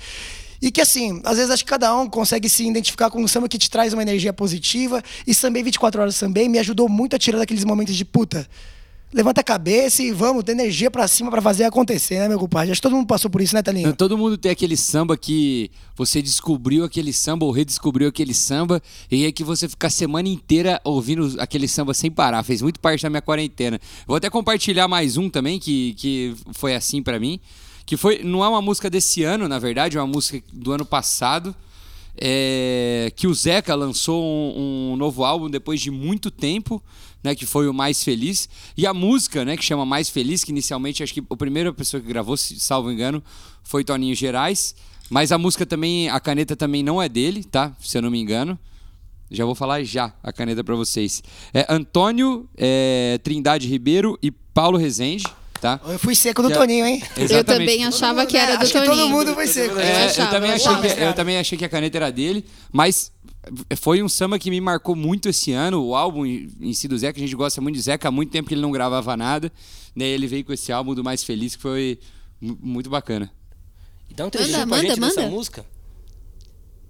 E 0.62 0.70
que 0.70 0.80
assim, 0.80 1.20
às 1.24 1.36
vezes 1.38 1.50
acho 1.50 1.64
que 1.64 1.70
cada 1.70 1.94
um 1.96 2.08
consegue 2.08 2.48
se 2.48 2.66
identificar 2.66 3.08
com 3.10 3.22
um 3.22 3.28
samba 3.28 3.48
que 3.48 3.56
te 3.58 3.70
traz 3.70 3.92
uma 3.94 4.02
energia 4.02 4.32
positiva. 4.32 5.02
E 5.26 5.34
Sambei 5.34 5.62
24 5.62 6.00
horas 6.02 6.16
Sambei 6.16 6.48
me 6.48 6.58
ajudou 6.58 6.88
muito 6.88 7.16
a 7.16 7.18
tirar 7.18 7.38
daqueles 7.38 7.64
momentos 7.64 7.94
de 7.94 8.04
puta. 8.04 8.46
Levanta 9.12 9.40
a 9.40 9.44
cabeça 9.44 10.04
e 10.04 10.12
vamos 10.12 10.44
ter 10.44 10.52
energia 10.52 10.88
pra 10.88 11.08
cima 11.08 11.32
pra 11.32 11.42
fazer 11.42 11.64
acontecer, 11.64 12.20
né, 12.20 12.28
meu 12.28 12.38
compadre? 12.38 12.70
Acho 12.70 12.80
que 12.80 12.86
todo 12.86 12.94
mundo 12.94 13.08
passou 13.08 13.28
por 13.28 13.40
isso, 13.40 13.56
né, 13.56 13.62
Talinho? 13.62 13.92
Todo 13.96 14.16
mundo 14.16 14.38
tem 14.38 14.52
aquele 14.52 14.76
samba 14.76 15.16
que 15.16 15.68
você 15.96 16.22
descobriu 16.22 16.84
aquele 16.84 17.12
samba 17.12 17.44
ou 17.44 17.50
redescobriu 17.50 18.08
aquele 18.08 18.32
samba 18.32 18.80
e 19.10 19.24
aí 19.24 19.32
que 19.32 19.42
você 19.42 19.68
fica 19.68 19.88
a 19.88 19.90
semana 19.90 20.28
inteira 20.28 20.80
ouvindo 20.84 21.34
aquele 21.40 21.66
samba 21.66 21.92
sem 21.92 22.08
parar. 22.08 22.44
Fez 22.44 22.62
muito 22.62 22.78
parte 22.78 23.02
da 23.02 23.10
minha 23.10 23.20
quarentena. 23.20 23.80
Vou 24.06 24.16
até 24.16 24.30
compartilhar 24.30 24.86
mais 24.86 25.16
um 25.16 25.28
também 25.28 25.58
que, 25.58 25.94
que 25.94 26.36
foi 26.52 26.76
assim 26.76 27.02
pra 27.02 27.18
mim. 27.18 27.40
Que 27.84 27.96
foi, 27.96 28.22
não 28.22 28.44
é 28.44 28.48
uma 28.48 28.62
música 28.62 28.88
desse 28.88 29.24
ano, 29.24 29.48
na 29.48 29.58
verdade, 29.58 29.96
é 29.96 30.00
uma 30.00 30.06
música 30.06 30.40
do 30.52 30.70
ano 30.70 30.84
passado. 30.84 31.52
É, 32.16 33.12
que 33.14 33.26
o 33.26 33.34
Zeca 33.34 33.74
lançou 33.74 34.22
um, 34.22 34.92
um 34.92 34.96
novo 34.96 35.24
álbum 35.24 35.48
depois 35.48 35.80
de 35.80 35.90
muito 35.90 36.30
tempo, 36.30 36.82
né, 37.22 37.34
que 37.34 37.46
foi 37.46 37.68
o 37.68 37.74
Mais 37.74 38.02
Feliz. 38.02 38.48
E 38.76 38.86
a 38.86 38.94
música, 38.94 39.44
né, 39.44 39.56
que 39.56 39.64
chama 39.64 39.84
Mais 39.84 40.08
Feliz, 40.08 40.44
que 40.44 40.50
inicialmente 40.50 41.02
acho 41.02 41.14
que 41.14 41.22
a 41.28 41.36
primeira 41.36 41.72
pessoa 41.72 42.00
que 42.00 42.08
gravou, 42.08 42.36
se 42.36 42.58
salvo 42.58 42.90
engano, 42.90 43.22
foi 43.62 43.84
Toninho 43.84 44.14
Gerais. 44.14 44.74
Mas 45.10 45.32
a 45.32 45.38
música 45.38 45.66
também, 45.66 46.08
a 46.08 46.20
caneta 46.20 46.54
também 46.54 46.82
não 46.82 47.02
é 47.02 47.08
dele, 47.08 47.42
tá? 47.42 47.74
Se 47.80 47.98
eu 47.98 48.02
não 48.02 48.10
me 48.10 48.20
engano. 48.20 48.58
Já 49.30 49.44
vou 49.44 49.54
falar 49.54 49.82
já 49.84 50.12
a 50.22 50.32
caneta 50.32 50.64
pra 50.64 50.74
vocês. 50.74 51.22
É 51.54 51.64
Antônio 51.68 52.48
é, 52.56 53.18
Trindade 53.22 53.68
Ribeiro 53.68 54.18
e 54.20 54.30
Paulo 54.30 54.76
Rezende, 54.76 55.24
tá? 55.60 55.80
Eu 55.86 55.98
fui 55.98 56.14
seco 56.14 56.42
do 56.42 56.48
Que 56.48 56.54
Toninho, 56.54 56.86
hein? 56.86 57.02
Eu 57.16 57.24
Exatamente. 57.24 57.46
também 57.46 57.84
achava 57.84 58.26
que 58.26 58.36
era 58.36 58.56
do 58.56 58.62
Acho 58.62 58.72
que 58.72 58.78
Toninho. 58.78 58.96
todo 58.96 59.08
mundo 59.10 59.34
foi 59.34 59.46
seco. 59.46 59.74
Eu 59.74 59.80
É, 59.80 60.02
eu, 60.02 60.06
achava, 60.06 60.30
também 60.30 60.50
eu 60.50 60.56
achei 60.56 60.76
que, 60.76 61.02
eu 61.02 61.12
também 61.12 61.38
achei 61.38 61.58
que 61.58 61.64
a 61.64 61.68
caneta 61.68 61.98
era 61.98 62.10
dele, 62.10 62.44
mas 62.72 63.12
foi 63.80 64.02
um 64.02 64.08
samba 64.08 64.38
que 64.38 64.50
me 64.50 64.60
marcou 64.60 64.96
muito 64.96 65.28
esse 65.28 65.52
ano. 65.52 65.84
O 65.84 65.94
álbum 65.94 66.26
em 66.26 66.72
si 66.72 66.88
do 66.88 66.96
Zeca, 66.98 67.18
a 67.18 67.22
gente 67.22 67.34
gosta 67.36 67.60
muito 67.60 67.76
de 67.76 67.82
Zeca, 67.82 68.08
há 68.08 68.10
muito 68.10 68.30
tempo 68.30 68.48
que 68.48 68.54
ele 68.54 68.62
não 68.62 68.70
gravava 68.70 69.16
nada. 69.16 69.52
Né? 69.94 70.04
Ele 70.06 70.26
veio 70.26 70.44
com 70.44 70.52
esse 70.52 70.72
álbum 70.72 70.94
do 70.94 71.02
Mais 71.04 71.22
Feliz, 71.24 71.56
que 71.56 71.62
foi 71.62 71.98
Muito 72.40 72.88
bacana. 72.88 73.30
Dá 74.14 74.26
um 74.26 74.30
trechinho 74.30 74.58
Manda, 74.58 74.68
pra 74.68 74.78
gente 74.78 75.00
manda, 75.00 75.14
dessa 75.14 75.28
música. 75.28 75.64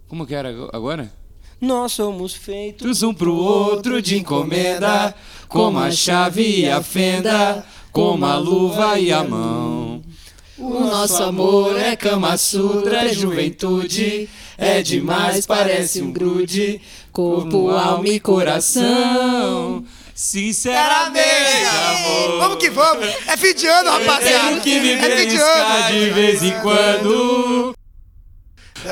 Como 0.08 0.26
que 0.26 0.34
era 0.34 0.48
agora? 0.72 1.12
Nós 1.60 1.92
somos 1.92 2.34
feitos 2.34 3.02
um 3.02 3.12
pro 3.12 3.34
outro 3.34 4.00
de 4.00 4.16
encomenda, 4.16 5.14
como 5.46 5.78
a 5.78 5.90
chave 5.90 6.60
e 6.60 6.70
a 6.70 6.82
fenda, 6.82 7.64
como 7.92 8.24
a 8.26 8.36
luva 8.36 8.98
e 8.98 9.12
a 9.12 9.22
mão. 9.24 10.02
O 10.58 10.80
nosso 10.80 11.22
amor 11.22 11.78
é 11.80 11.96
Kama 11.96 12.36
Sutra, 12.36 13.06
é 13.06 13.14
juventude, 13.14 14.28
é 14.58 14.82
demais, 14.82 15.46
parece 15.46 16.02
um 16.02 16.12
grude, 16.12 16.80
corpo, 17.10 17.70
alma 17.70 18.08
e 18.08 18.20
coração. 18.20 19.84
Sinceramente, 20.14 21.24
amor. 21.88 22.38
Vamos 22.40 22.58
que 22.58 22.68
vamos. 22.68 23.06
É 23.26 23.36
fim 23.38 23.54
de 23.54 23.66
ano, 23.66 23.90
rapaziada. 23.90 24.48
Tenho 24.48 24.60
que 24.60 24.80
me 24.80 24.92
é 24.92 25.16
fim 25.16 25.28
de 25.28 25.36
ano. 25.36 25.88
de 25.92 26.10
vez 26.10 26.42
em 26.42 26.52
quando. 26.60 27.74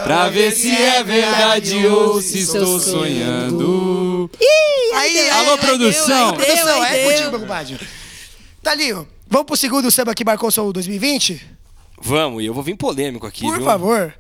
Pra 0.05 0.29
ver 0.31 0.53
se 0.53 0.71
é 0.71 1.03
verdade 1.05 1.87
ou 1.87 2.21
se 2.23 2.39
estou 2.41 2.81
sonhando. 2.81 4.31
Aí, 4.95 5.19
aí, 5.19 5.31
Alô, 5.31 5.53
aí, 5.53 5.59
produção. 5.59 6.31
aí, 6.31 6.35
produção, 6.35 6.83
Aí 6.83 6.97
é 6.97 7.03
deu. 7.03 7.11
contigo, 7.11 7.31
meu 7.31 7.41
compadre. 7.41 7.79
Talinho, 8.69 9.09
vamos 9.27 9.47
pro 9.47 9.57
segundo 9.57 9.91
samba 9.91 10.15
que 10.15 10.23
marcou 10.23 10.51
seu 10.51 10.71
2020? 10.75 11.41
Vamos, 12.03 12.43
e 12.43 12.47
eu 12.47 12.53
vou 12.53 12.63
vir 12.63 12.77
polêmico 12.77 13.27
aqui, 13.27 13.41
Por 13.41 13.57
viu? 13.57 13.65
favor. 13.65 14.15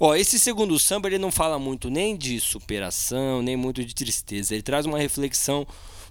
Ó, 0.00 0.14
esse 0.14 0.38
segundo 0.38 0.78
samba 0.78 1.08
ele 1.10 1.18
não 1.18 1.30
fala 1.30 1.58
muito 1.58 1.90
nem 1.90 2.16
de 2.16 2.40
superação, 2.40 3.42
nem 3.42 3.54
muito 3.54 3.84
de 3.84 3.94
tristeza. 3.94 4.54
Ele 4.54 4.62
traz 4.62 4.86
uma 4.86 4.96
reflexão 4.96 5.66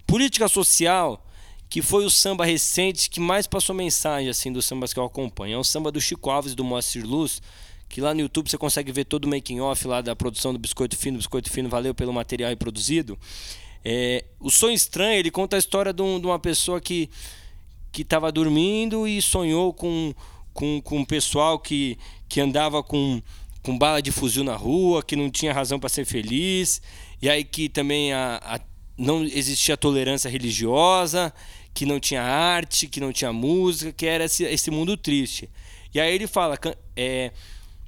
política 0.05 0.47
social 0.47 1.25
que 1.67 1.81
foi 1.81 2.05
o 2.05 2.09
samba 2.11 2.45
recente 2.45 3.09
que 3.09 3.19
mais 3.19 3.47
passou 3.47 3.73
mensagem 3.75 4.29
assim 4.29 4.51
dos 4.51 4.63
sambas 4.65 4.93
que 4.93 4.99
eu 4.99 5.03
acompanho. 5.03 5.55
É 5.55 5.57
o 5.57 5.63
samba 5.63 5.91
do 5.91 5.99
Chico 5.99 6.29
Alves 6.29 6.51
e 6.51 6.55
do 6.55 6.63
Moacir 6.63 7.03
Luz, 7.03 7.41
que 7.89 7.99
lá 7.99 8.13
no 8.13 8.19
YouTube 8.21 8.47
você 8.47 8.59
consegue 8.59 8.91
ver 8.91 9.05
todo 9.05 9.25
o 9.25 9.27
making 9.27 9.59
off 9.59 9.87
lá 9.87 10.01
da 10.01 10.15
produção 10.15 10.53
do 10.53 10.59
Biscoito 10.59 10.95
Fino. 10.95 11.17
Biscoito 11.17 11.49
Fino, 11.49 11.67
valeu 11.67 11.95
pelo 11.95 12.13
material 12.13 12.51
aí 12.51 12.55
produzido. 12.55 13.17
É, 13.83 14.23
o 14.39 14.51
Sonho 14.51 14.75
Estranho, 14.75 15.17
ele 15.17 15.31
conta 15.31 15.55
a 15.55 15.59
história 15.59 15.91
de, 15.91 16.03
um- 16.03 16.19
de 16.19 16.27
uma 16.27 16.37
pessoa 16.37 16.79
que 16.79 17.09
que 17.91 18.01
estava 18.03 18.31
dormindo 18.31 19.07
e 19.07 19.21
sonhou 19.21 19.73
com, 19.73 20.13
com, 20.53 20.81
com 20.81 20.97
um 20.99 21.05
pessoal 21.05 21.59
que, 21.59 21.97
que 22.29 22.39
andava 22.39 22.81
com, 22.81 23.21
com 23.61 23.77
bala 23.77 24.01
de 24.01 24.11
fuzil 24.11 24.43
na 24.43 24.55
rua, 24.55 25.03
que 25.03 25.15
não 25.15 25.29
tinha 25.29 25.53
razão 25.53 25.79
para 25.79 25.89
ser 25.89 26.05
feliz, 26.05 26.81
e 27.21 27.29
aí 27.29 27.43
que 27.43 27.67
também 27.69 28.13
a, 28.13 28.39
a- 28.43 28.59
não 28.97 29.23
existia 29.23 29.75
tolerância 29.75 30.29
religiosa, 30.29 31.33
que 31.73 31.85
não 31.85 31.99
tinha 31.99 32.21
arte, 32.21 32.87
que 32.87 32.99
não 32.99 33.11
tinha 33.11 33.31
música, 33.33 33.91
que 33.91 34.05
era 34.05 34.25
esse, 34.25 34.43
esse 34.43 34.69
mundo 34.69 34.95
triste. 34.97 35.49
E 35.93 35.99
aí 35.99 36.13
ele 36.13 36.27
fala, 36.27 36.57
é, 36.95 37.31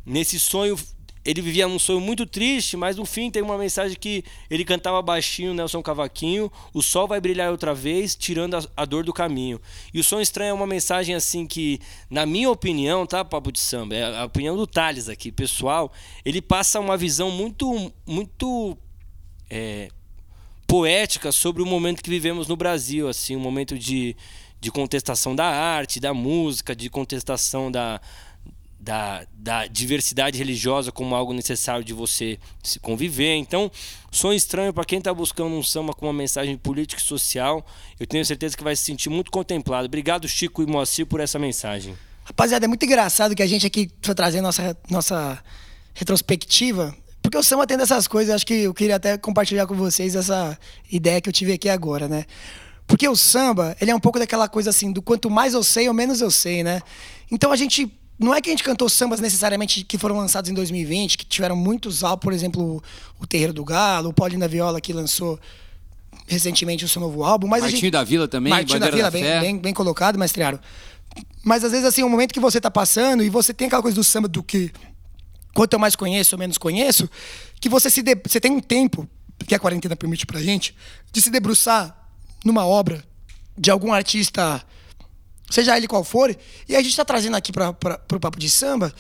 nesse 0.06 0.40
sonho 0.40 0.78
ele 1.26 1.42
vivia 1.42 1.68
um 1.68 1.80
sonho 1.80 2.02
muito 2.02 2.26
triste, 2.26 2.76
mas 2.76 2.98
no 2.98 3.06
fim 3.06 3.32
tem 3.32 3.42
uma 3.42 3.58
mensagem 3.58 3.98
que 3.98 4.24
ele 4.50 4.66
cantava 4.66 5.02
baixinho, 5.02 5.54
Nelson 5.54 5.82
Cavaquinho, 5.82 6.52
o 6.74 6.82
sol 6.82 7.08
vai 7.08 7.22
brilhar 7.22 7.50
outra 7.50 7.74
vez, 7.74 8.16
tirando 8.16 8.56
a, 8.56 8.64
a 8.76 8.86
dor 8.86 9.06
do 9.06 9.14
caminho. 9.14 9.60
E 9.94 10.00
o 10.00 10.04
sonho 10.04 10.22
estranho 10.22 10.50
é 10.50 10.54
uma 10.54 10.68
mensagem 10.68 11.16
assim 11.16 11.48
que, 11.48 11.80
na 12.10 12.26
minha 12.26 12.50
opinião, 12.50 13.06
tá, 13.06 13.24
Papo 13.24 13.52
de 13.52 13.60
Samba, 13.60 13.96
é 13.96 14.18
a 14.18 14.26
opinião 14.26 14.58
do 14.58 14.68
Thales 14.68 15.08
aqui, 15.08 15.32
pessoal, 15.32 15.92
ele 16.26 16.42
passa 16.42 16.80
uma 16.80 16.98
visão 16.98 17.32
muito, 17.32 17.92
muito 18.06 18.78
é, 19.50 19.90
poética 20.68 21.32
sobre 21.32 21.62
o 21.62 21.66
momento 21.66 22.04
que 22.04 22.10
vivemos 22.10 22.48
no 22.48 22.58
Brasil, 22.58 23.08
assim, 23.08 23.36
um 23.36 23.40
momento 23.40 23.80
de, 23.80 24.16
de 24.60 24.72
contestação 24.72 25.34
da 25.34 25.46
arte, 25.46 26.02
da 26.02 26.14
música, 26.14 26.76
de 26.76 26.90
contestação 26.90 27.72
da, 27.72 28.02
da, 28.84 29.26
da 29.34 29.66
diversidade 29.66 30.38
religiosa 30.38 30.92
como 30.92 31.16
algo 31.16 31.34
necessário 31.34 31.86
de 31.86 31.94
você 31.94 32.38
se 32.62 32.80
conviver. 32.80 33.36
Então, 33.36 33.72
sonho 34.12 34.36
estranho 34.36 34.74
para 34.74 34.84
quem 34.84 35.00
está 35.00 35.14
buscando 35.14 35.56
um 35.56 35.64
samba 35.64 35.94
com 35.94 36.06
uma 36.06 36.14
mensagem 36.14 36.58
política 36.58 37.02
e 37.02 37.04
social. 37.04 37.66
Eu 37.98 38.06
tenho 38.06 38.26
certeza 38.26 38.58
que 38.58 38.64
vai 38.64 38.76
se 38.76 38.84
sentir 38.84 39.10
muito 39.10 39.32
contemplado. 39.32 39.86
Obrigado, 39.86 40.28
Chico 40.28 40.62
e 40.62 40.66
Moacir, 40.66 41.06
por 41.06 41.22
essa 41.22 41.40
mensagem. 41.40 41.96
Rapaziada, 42.26 42.66
é 42.66 42.68
muito 42.68 42.84
engraçado 42.84 43.34
que 43.36 43.42
a 43.42 43.48
gente 43.48 43.66
aqui 43.66 43.90
foi 44.02 44.14
trazer 44.14 44.42
nossa, 44.42 44.78
nossa 44.90 45.42
retrospectiva, 45.94 46.96
porque 47.22 47.38
o 47.38 47.44
samba 47.44 47.66
tem 47.66 47.78
dessas 47.78 48.06
coisas, 48.06 48.36
acho 48.36 48.46
que 48.46 48.54
eu 48.54 48.74
queria 48.74 48.98
até 48.98 49.18
compartilhar 49.18 49.66
com 49.66 49.76
vocês 49.76 50.14
essa 50.14 50.58
ideia 50.92 51.22
que 51.22 51.30
eu 51.30 51.34
tive 51.34 51.54
aqui 51.54 51.70
agora, 51.70 52.08
né? 52.08 52.26
Porque 52.86 53.08
o 53.08 53.16
samba, 53.16 53.78
ele 53.80 53.92
é 53.92 53.96
um 53.96 54.00
pouco 54.00 54.20
daquela 54.20 54.50
coisa 54.50 54.72
assim, 54.72 54.92
do 54.92 55.02
quanto 55.02 55.30
mais 55.30 55.54
eu 55.54 55.64
sei, 55.64 55.88
ou 55.88 55.94
menos 55.94 56.20
eu 56.20 56.30
sei, 56.30 56.64
né? 56.64 56.82
Então 57.32 57.52
a 57.52 57.56
gente. 57.56 57.90
Não 58.20 58.34
é 58.34 58.40
que 58.42 58.50
a 58.50 58.54
gente 58.54 58.64
cantou 58.64 58.88
sambas 58.88 59.20
necessariamente 59.20 59.84
que 59.84 59.98
foram 59.98 60.18
lançados 60.18 60.50
em 60.50 60.54
2020, 60.54 61.18
que 61.18 61.26
tiveram 61.26 61.56
muitos 61.56 62.04
álbuns, 62.04 62.24
por 62.24 62.34
exemplo, 62.34 62.82
o 63.20 63.28
Terreiro 63.28 63.54
do 63.54 63.66
Galo, 63.66 64.10
o 64.10 64.14
Paulinho 64.14 64.40
da 64.40 64.48
Viola, 64.48 64.80
que 64.80 64.94
lançou 64.94 65.40
recentemente 66.28 66.86
o 66.86 66.88
seu 66.88 67.02
novo 67.02 67.24
álbum, 67.24 67.48
mas 67.48 67.62
Martinho 67.62 67.82
gente... 67.82 67.92
da 67.92 68.04
Vila 68.04 68.28
também, 68.28 68.52
Martinho 68.52 68.80
da 68.80 68.90
Vila, 68.90 69.04
da 69.04 69.12
bem, 69.12 69.24
bem, 69.40 69.58
bem 69.58 69.74
colocado, 69.74 70.18
mestrearam. 70.18 70.60
Mas 71.44 71.64
às 71.64 71.72
vezes, 71.72 71.86
assim, 71.86 72.04
o 72.04 72.10
momento 72.10 72.34
que 72.34 72.40
você 72.40 72.62
tá 72.62 72.72
passando 72.72 73.24
e 73.24 73.30
você 73.30 73.54
tem 73.54 73.68
aquela 73.68 73.82
coisa 73.82 73.96
do 73.96 74.04
samba 74.04 74.28
do 74.28 74.42
que 74.42 74.72
quanto 75.54 75.74
eu 75.74 75.80
mais 75.80 75.96
conheço 75.96 76.36
ou 76.36 76.40
menos 76.40 76.58
conheço, 76.58 77.10
que 77.60 77.68
você 77.68 77.90
se 77.90 78.02
de- 78.02 78.16
você 78.26 78.40
tem 78.40 78.52
um 78.52 78.60
tempo 78.60 79.08
que 79.46 79.54
a 79.54 79.60
quarentena 79.60 79.96
permite 79.96 80.26
pra 80.26 80.42
gente 80.42 80.76
de 81.12 81.22
se 81.22 81.30
debruçar 81.30 81.96
numa 82.46 82.66
obra 82.66 83.04
de 83.58 83.70
algum 83.70 83.92
artista, 83.92 84.64
seja 85.54 85.78
ele 85.78 85.88
qual 85.88 86.04
for, 86.04 86.36
e 86.68 86.76
a 86.76 86.82
gente 86.82 86.96
tá 86.96 87.06
trazendo 87.06 87.38
aqui 87.38 87.52
para 87.52 87.72
pro 87.74 88.20
papo 88.20 88.40
de 88.40 88.50
samba 88.50 88.92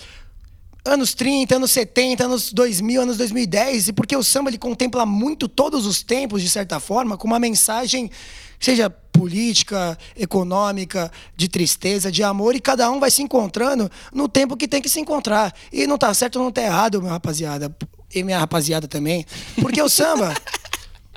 anos 0.86 1.14
30, 1.14 1.56
anos 1.56 1.72
70, 1.72 2.26
anos 2.26 2.52
2000, 2.52 3.02
anos 3.02 3.18
2010, 3.18 3.88
e 3.88 3.94
porque 3.94 4.16
o 4.16 4.24
samba 4.24 4.50
ele 4.50 4.58
contempla 4.58 5.06
muito 5.06 5.48
todos 5.48 5.86
os 5.86 6.04
tempos, 6.04 6.42
de 6.42 6.50
certa 6.50 6.80
forma, 6.80 7.18
com 7.18 7.26
uma 7.26 7.40
mensagem, 7.40 8.12
seja 8.60 8.90
política, 8.90 9.98
econômica, 10.16 11.10
de 11.38 11.48
tristeza, 11.48 12.12
de 12.12 12.22
amor, 12.22 12.54
e 12.54 12.60
cada 12.60 12.92
um 12.92 13.00
vai 13.00 13.10
se 13.10 13.24
encontrando 13.24 13.90
no 14.14 14.28
tempo 14.28 14.58
que 14.58 14.68
tem 14.68 14.82
que 14.82 14.90
se 14.90 15.00
encontrar. 15.00 15.54
E 15.72 15.88
não 15.88 15.98
tá 15.98 16.14
certo, 16.14 16.38
não 16.38 16.52
tá 16.52 16.62
errado, 16.62 17.02
meu 17.02 17.12
rapaziada, 17.12 17.74
e 18.14 18.22
minha 18.22 18.40
rapaziada 18.40 18.88
também, 18.88 19.26
porque 19.62 19.82
o 19.82 19.90
samba. 19.90 20.36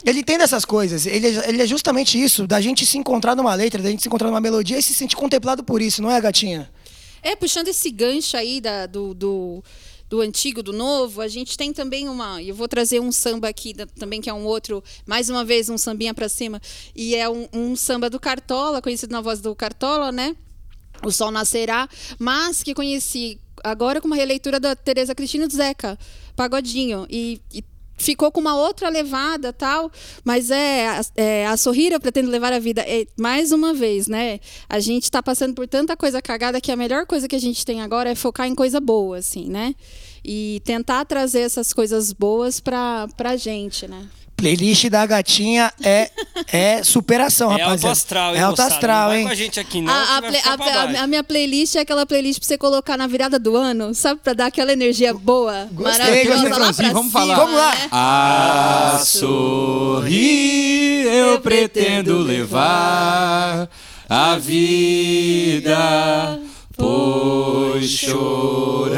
Ele 0.04 0.22
tem 0.22 0.38
dessas 0.38 0.64
coisas. 0.64 1.06
Ele, 1.06 1.26
é- 1.26 1.48
ele 1.48 1.62
é 1.62 1.66
justamente 1.66 2.20
isso, 2.22 2.46
da 2.46 2.60
gente 2.60 2.84
se 2.86 2.98
encontrar 2.98 3.34
numa 3.34 3.54
letra, 3.54 3.82
da 3.82 3.90
gente 3.90 4.02
se 4.02 4.08
encontrar 4.08 4.28
numa 4.28 4.40
melodia 4.40 4.78
e 4.78 4.82
se 4.82 4.94
sentir 4.94 5.16
contemplado 5.16 5.64
por 5.64 5.80
isso, 5.82 6.02
não 6.02 6.10
é, 6.10 6.20
gatinha? 6.20 6.70
É, 7.22 7.34
puxando 7.34 7.68
esse 7.68 7.90
gancho 7.90 8.36
aí 8.36 8.60
da- 8.60 8.86
do, 8.86 9.12
do, 9.14 9.64
do 10.08 10.20
antigo, 10.20 10.62
do 10.62 10.72
novo, 10.72 11.20
a 11.20 11.26
gente 11.28 11.56
tem 11.56 11.72
também 11.72 12.08
uma. 12.08 12.40
Eu 12.42 12.54
vou 12.54 12.68
trazer 12.68 13.00
um 13.00 13.10
samba 13.10 13.48
aqui 13.48 13.72
da- 13.72 13.86
também, 13.86 14.20
que 14.20 14.30
é 14.30 14.34
um 14.34 14.44
outro, 14.44 14.84
mais 15.06 15.28
uma 15.28 15.44
vez, 15.44 15.68
um 15.68 15.78
sambinha 15.78 16.14
pra 16.14 16.28
cima. 16.28 16.60
E 16.94 17.16
é 17.16 17.28
um, 17.28 17.48
um 17.52 17.74
samba 17.74 18.08
do 18.08 18.20
Cartola, 18.20 18.80
conhecido 18.82 19.10
na 19.12 19.20
voz 19.20 19.40
do 19.40 19.54
Cartola, 19.56 20.12
né? 20.12 20.36
O 21.02 21.10
Sol 21.10 21.30
Nascerá, 21.30 21.88
mas 22.18 22.62
que 22.62 22.72
conheci 22.74 23.38
agora 23.64 24.00
com 24.00 24.06
uma 24.06 24.16
releitura 24.16 24.60
da 24.60 24.74
Tereza 24.76 25.14
Cristina 25.14 25.46
do 25.48 25.54
Zeca 25.54 25.98
Pagodinho. 26.36 27.06
E, 27.10 27.40
e 27.52 27.62
ficou 27.96 28.30
com 28.30 28.40
uma 28.40 28.56
outra 28.56 28.88
levada 28.88 29.52
tal, 29.52 29.90
mas 30.24 30.50
é, 30.50 30.88
a- 30.88 31.00
é 31.16 31.46
a 31.46 31.56
pretendo 31.98 32.30
levar 32.30 32.52
a 32.52 32.58
vida. 32.58 32.82
É, 32.86 33.06
mais 33.18 33.52
uma 33.52 33.72
vez, 33.74 34.06
né? 34.06 34.38
A 34.68 34.78
gente 34.80 35.10
tá 35.10 35.22
passando 35.22 35.54
por 35.54 35.66
tanta 35.66 35.96
coisa 35.96 36.20
cagada 36.20 36.60
que 36.60 36.70
a 36.70 36.76
melhor 36.76 37.06
coisa 37.06 37.26
que 37.28 37.36
a 37.36 37.40
gente 37.40 37.64
tem 37.64 37.80
agora 37.82 38.10
é 38.10 38.14
focar 38.14 38.46
em 38.46 38.54
coisa 38.54 38.80
boa, 38.80 39.18
assim, 39.18 39.48
né? 39.48 39.74
E 40.24 40.60
tentar 40.64 41.04
trazer 41.04 41.40
essas 41.40 41.72
coisas 41.72 42.12
boas 42.12 42.60
pra, 42.60 43.06
pra 43.16 43.36
gente, 43.36 43.86
né? 43.88 44.06
Playlist 44.36 44.90
da 44.90 45.06
gatinha 45.06 45.72
é, 45.82 46.10
é 46.52 46.82
superação, 46.84 47.50
É 47.56 47.62
rapaziada. 47.62 47.72
alto 47.72 47.86
astral, 47.88 48.34
hein, 48.34 48.40
É 48.40 48.44
alto 48.44 48.60
astral, 48.62 49.00
não 49.02 49.08
vai 49.08 49.18
hein? 49.18 49.24
com 49.24 49.30
a 49.32 49.34
gente 49.34 49.58
aqui, 49.58 49.80
não. 49.80 49.92
A, 49.92 50.18
a 50.18 50.22
play- 50.22 50.40
a- 50.44 51.02
a- 51.02 51.06
minha 51.06 51.24
playlist 51.24 51.74
é 51.76 51.80
aquela 51.80 52.04
playlist 52.04 52.38
pra 52.40 52.46
você 52.46 52.58
colocar 52.58 52.98
na 52.98 53.06
virada 53.06 53.38
do 53.38 53.56
ano, 53.56 53.94
sabe? 53.94 54.20
Pra 54.22 54.34
dar 54.34 54.46
aquela 54.46 54.72
energia 54.72 55.14
boa, 55.14 55.66
Gostei, 55.72 55.98
maravilhosa 56.04 56.48
gostei, 56.50 56.66
lá 56.66 56.72
pra 56.74 56.88
vamos 56.92 57.10
cima, 57.12 57.20
falar. 57.20 57.36
Vamos 57.36 57.54
lá. 57.56 57.74
né? 57.74 57.88
A 57.92 59.00
sorrir 59.04 61.06
eu 61.06 61.40
pretendo 61.40 62.18
levar 62.18 63.68
a 64.08 64.36
vida, 64.36 66.38
pois 66.76 67.88
chorando 67.90 68.96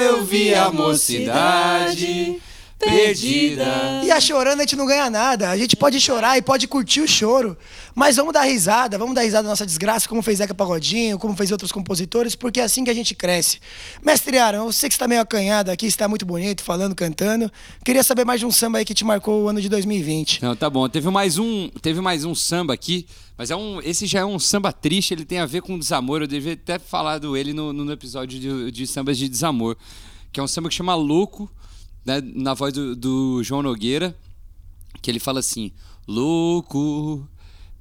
eu 0.00 0.24
vi 0.24 0.54
a 0.54 0.70
mocidade 0.70 2.40
perdida. 2.80 4.00
E 4.02 4.10
a 4.10 4.20
chorando 4.20 4.60
a 4.60 4.62
gente 4.62 4.76
não 4.76 4.86
ganha 4.86 5.10
nada. 5.10 5.50
A 5.50 5.56
gente 5.56 5.76
pode 5.76 6.00
chorar 6.00 6.38
e 6.38 6.42
pode 6.42 6.66
curtir 6.66 7.00
o 7.00 7.08
choro. 7.08 7.56
Mas 7.94 8.16
vamos 8.16 8.32
dar 8.32 8.42
risada, 8.42 8.96
vamos 8.96 9.14
dar 9.14 9.22
risada 9.22 9.42
da 9.42 9.50
nossa 9.50 9.66
desgraça, 9.66 10.08
como 10.08 10.22
fez 10.22 10.38
Zeca 10.38 10.54
Pagodinho, 10.54 11.18
como 11.18 11.36
fez 11.36 11.50
outros 11.50 11.72
compositores, 11.72 12.34
porque 12.34 12.60
é 12.60 12.62
assim 12.62 12.84
que 12.84 12.90
a 12.90 12.94
gente 12.94 13.14
cresce. 13.14 13.58
Mestre 14.04 14.38
Aaron, 14.38 14.66
eu 14.66 14.72
sei 14.72 14.88
que 14.88 14.94
você 14.94 14.96
está 14.96 15.08
meio 15.08 15.20
acanhado 15.20 15.70
aqui, 15.70 15.86
está 15.86 16.08
muito 16.08 16.24
bonito, 16.24 16.62
falando, 16.62 16.94
cantando. 16.94 17.50
Queria 17.84 18.02
saber 18.02 18.24
mais 18.24 18.40
de 18.40 18.46
um 18.46 18.50
samba 18.50 18.78
aí 18.78 18.84
que 18.84 18.94
te 18.94 19.04
marcou 19.04 19.42
o 19.42 19.48
ano 19.48 19.60
de 19.60 19.68
2020. 19.68 20.42
Não, 20.42 20.56
tá 20.56 20.70
bom. 20.70 20.88
Teve 20.88 21.10
mais 21.10 21.36
um, 21.36 21.68
teve 21.82 22.00
mais 22.00 22.24
um 22.24 22.34
samba 22.34 22.72
aqui, 22.72 23.06
mas 23.36 23.50
é 23.50 23.56
um, 23.56 23.80
esse 23.82 24.06
já 24.06 24.20
é 24.20 24.24
um 24.24 24.38
samba 24.38 24.72
triste, 24.72 25.12
ele 25.12 25.24
tem 25.24 25.38
a 25.38 25.46
ver 25.46 25.62
com 25.62 25.78
desamor. 25.78 26.22
Eu 26.22 26.26
devia 26.26 26.54
até 26.54 26.78
falado 26.78 27.36
ele 27.36 27.52
no, 27.52 27.72
no 27.72 27.92
episódio 27.92 28.38
de, 28.38 28.70
de 28.70 28.86
sambas 28.86 29.18
de 29.18 29.28
desamor, 29.28 29.76
que 30.32 30.38
é 30.38 30.42
um 30.42 30.48
samba 30.48 30.68
que 30.68 30.74
chama 30.74 30.94
Louco, 30.94 31.50
né, 32.10 32.20
na 32.34 32.54
voz 32.54 32.72
do, 32.72 32.96
do 32.96 33.42
João 33.44 33.62
Nogueira, 33.62 34.16
que 35.00 35.08
ele 35.08 35.20
fala 35.20 35.38
assim: 35.38 35.70
Louco, 36.08 37.28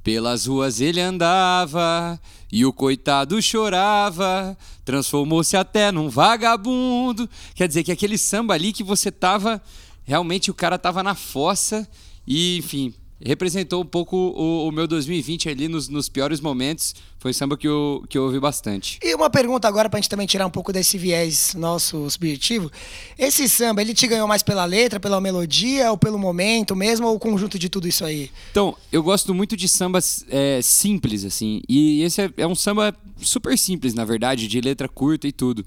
pelas 0.03 0.45
ruas 0.45 0.79
ele 0.79 1.01
andava 1.01 2.19
e 2.51 2.63
o 2.63 2.71
coitado 2.71 3.41
chorava, 3.41 4.55
transformou-se 4.85 5.57
até 5.57 5.91
num 5.91 6.09
vagabundo. 6.09 7.27
Quer 7.55 7.67
dizer 7.67 7.83
que 7.83 7.91
aquele 7.91 8.19
samba 8.19 8.53
ali 8.53 8.71
que 8.71 8.83
você 8.83 9.11
tava, 9.11 9.59
realmente 10.03 10.51
o 10.51 10.53
cara 10.53 10.77
tava 10.77 11.01
na 11.01 11.15
fossa 11.15 11.89
e, 12.27 12.57
enfim, 12.57 12.93
representou 13.23 13.81
um 13.81 13.85
pouco 13.85 14.15
o, 14.15 14.67
o 14.67 14.71
meu 14.71 14.87
2020 14.87 15.49
ali 15.49 15.67
nos, 15.67 15.89
nos, 15.89 16.07
piores 16.07 16.39
momentos. 16.39 16.95
Foi 17.19 17.33
samba 17.33 17.57
que 17.57 17.67
eu, 17.67 18.03
que 18.07 18.17
eu 18.17 18.23
ouvi 18.23 18.39
bastante. 18.39 18.97
E 19.03 19.13
uma 19.13 19.29
pergunta 19.29 19.67
agora 19.67 19.89
pra 19.89 19.99
gente 19.99 20.09
também 20.09 20.25
tirar 20.25 20.45
um 20.47 20.49
pouco 20.49 20.71
desse 20.71 20.97
viés 20.97 21.53
nosso 21.53 22.09
subjetivo. 22.09 22.71
Esse 23.17 23.49
samba, 23.49 23.81
ele 23.81 23.93
te 23.93 24.07
ganhou 24.07 24.27
mais 24.27 24.41
pela 24.41 24.63
letra, 24.63 25.01
pela 25.01 25.19
melodia, 25.19 25.91
ou 25.91 25.97
pelo 25.97 26.17
momento 26.17 26.75
mesmo, 26.75 27.07
ou 27.07 27.15
o 27.15 27.19
conjunto 27.19 27.59
de 27.59 27.67
tudo 27.67 27.87
isso 27.87 28.05
aí? 28.05 28.31
Então, 28.51 28.75
eu 28.89 29.03
gosto 29.03 29.33
muito 29.33 29.57
de 29.57 29.67
sambas 29.67 30.25
é, 30.29 30.61
simples, 30.61 31.25
assim. 31.25 31.61
E 31.67 32.03
esse 32.03 32.21
é, 32.21 32.31
é 32.37 32.47
um 32.47 32.55
samba 32.55 32.95
super 33.21 33.57
simples, 33.57 33.93
na 33.93 34.05
verdade, 34.05 34.47
de 34.47 34.61
letra 34.61 34.87
curta 34.87 35.27
e 35.27 35.33
tudo. 35.33 35.65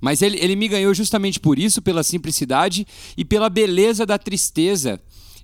Mas 0.00 0.22
ele, 0.22 0.38
ele 0.40 0.56
me 0.56 0.68
ganhou 0.68 0.94
justamente 0.94 1.38
por 1.38 1.58
isso, 1.58 1.82
pela 1.82 2.02
simplicidade 2.02 2.86
e 3.14 3.24
pela 3.26 3.50
beleza 3.50 4.06
da 4.06 4.18
tristeza 4.18 4.98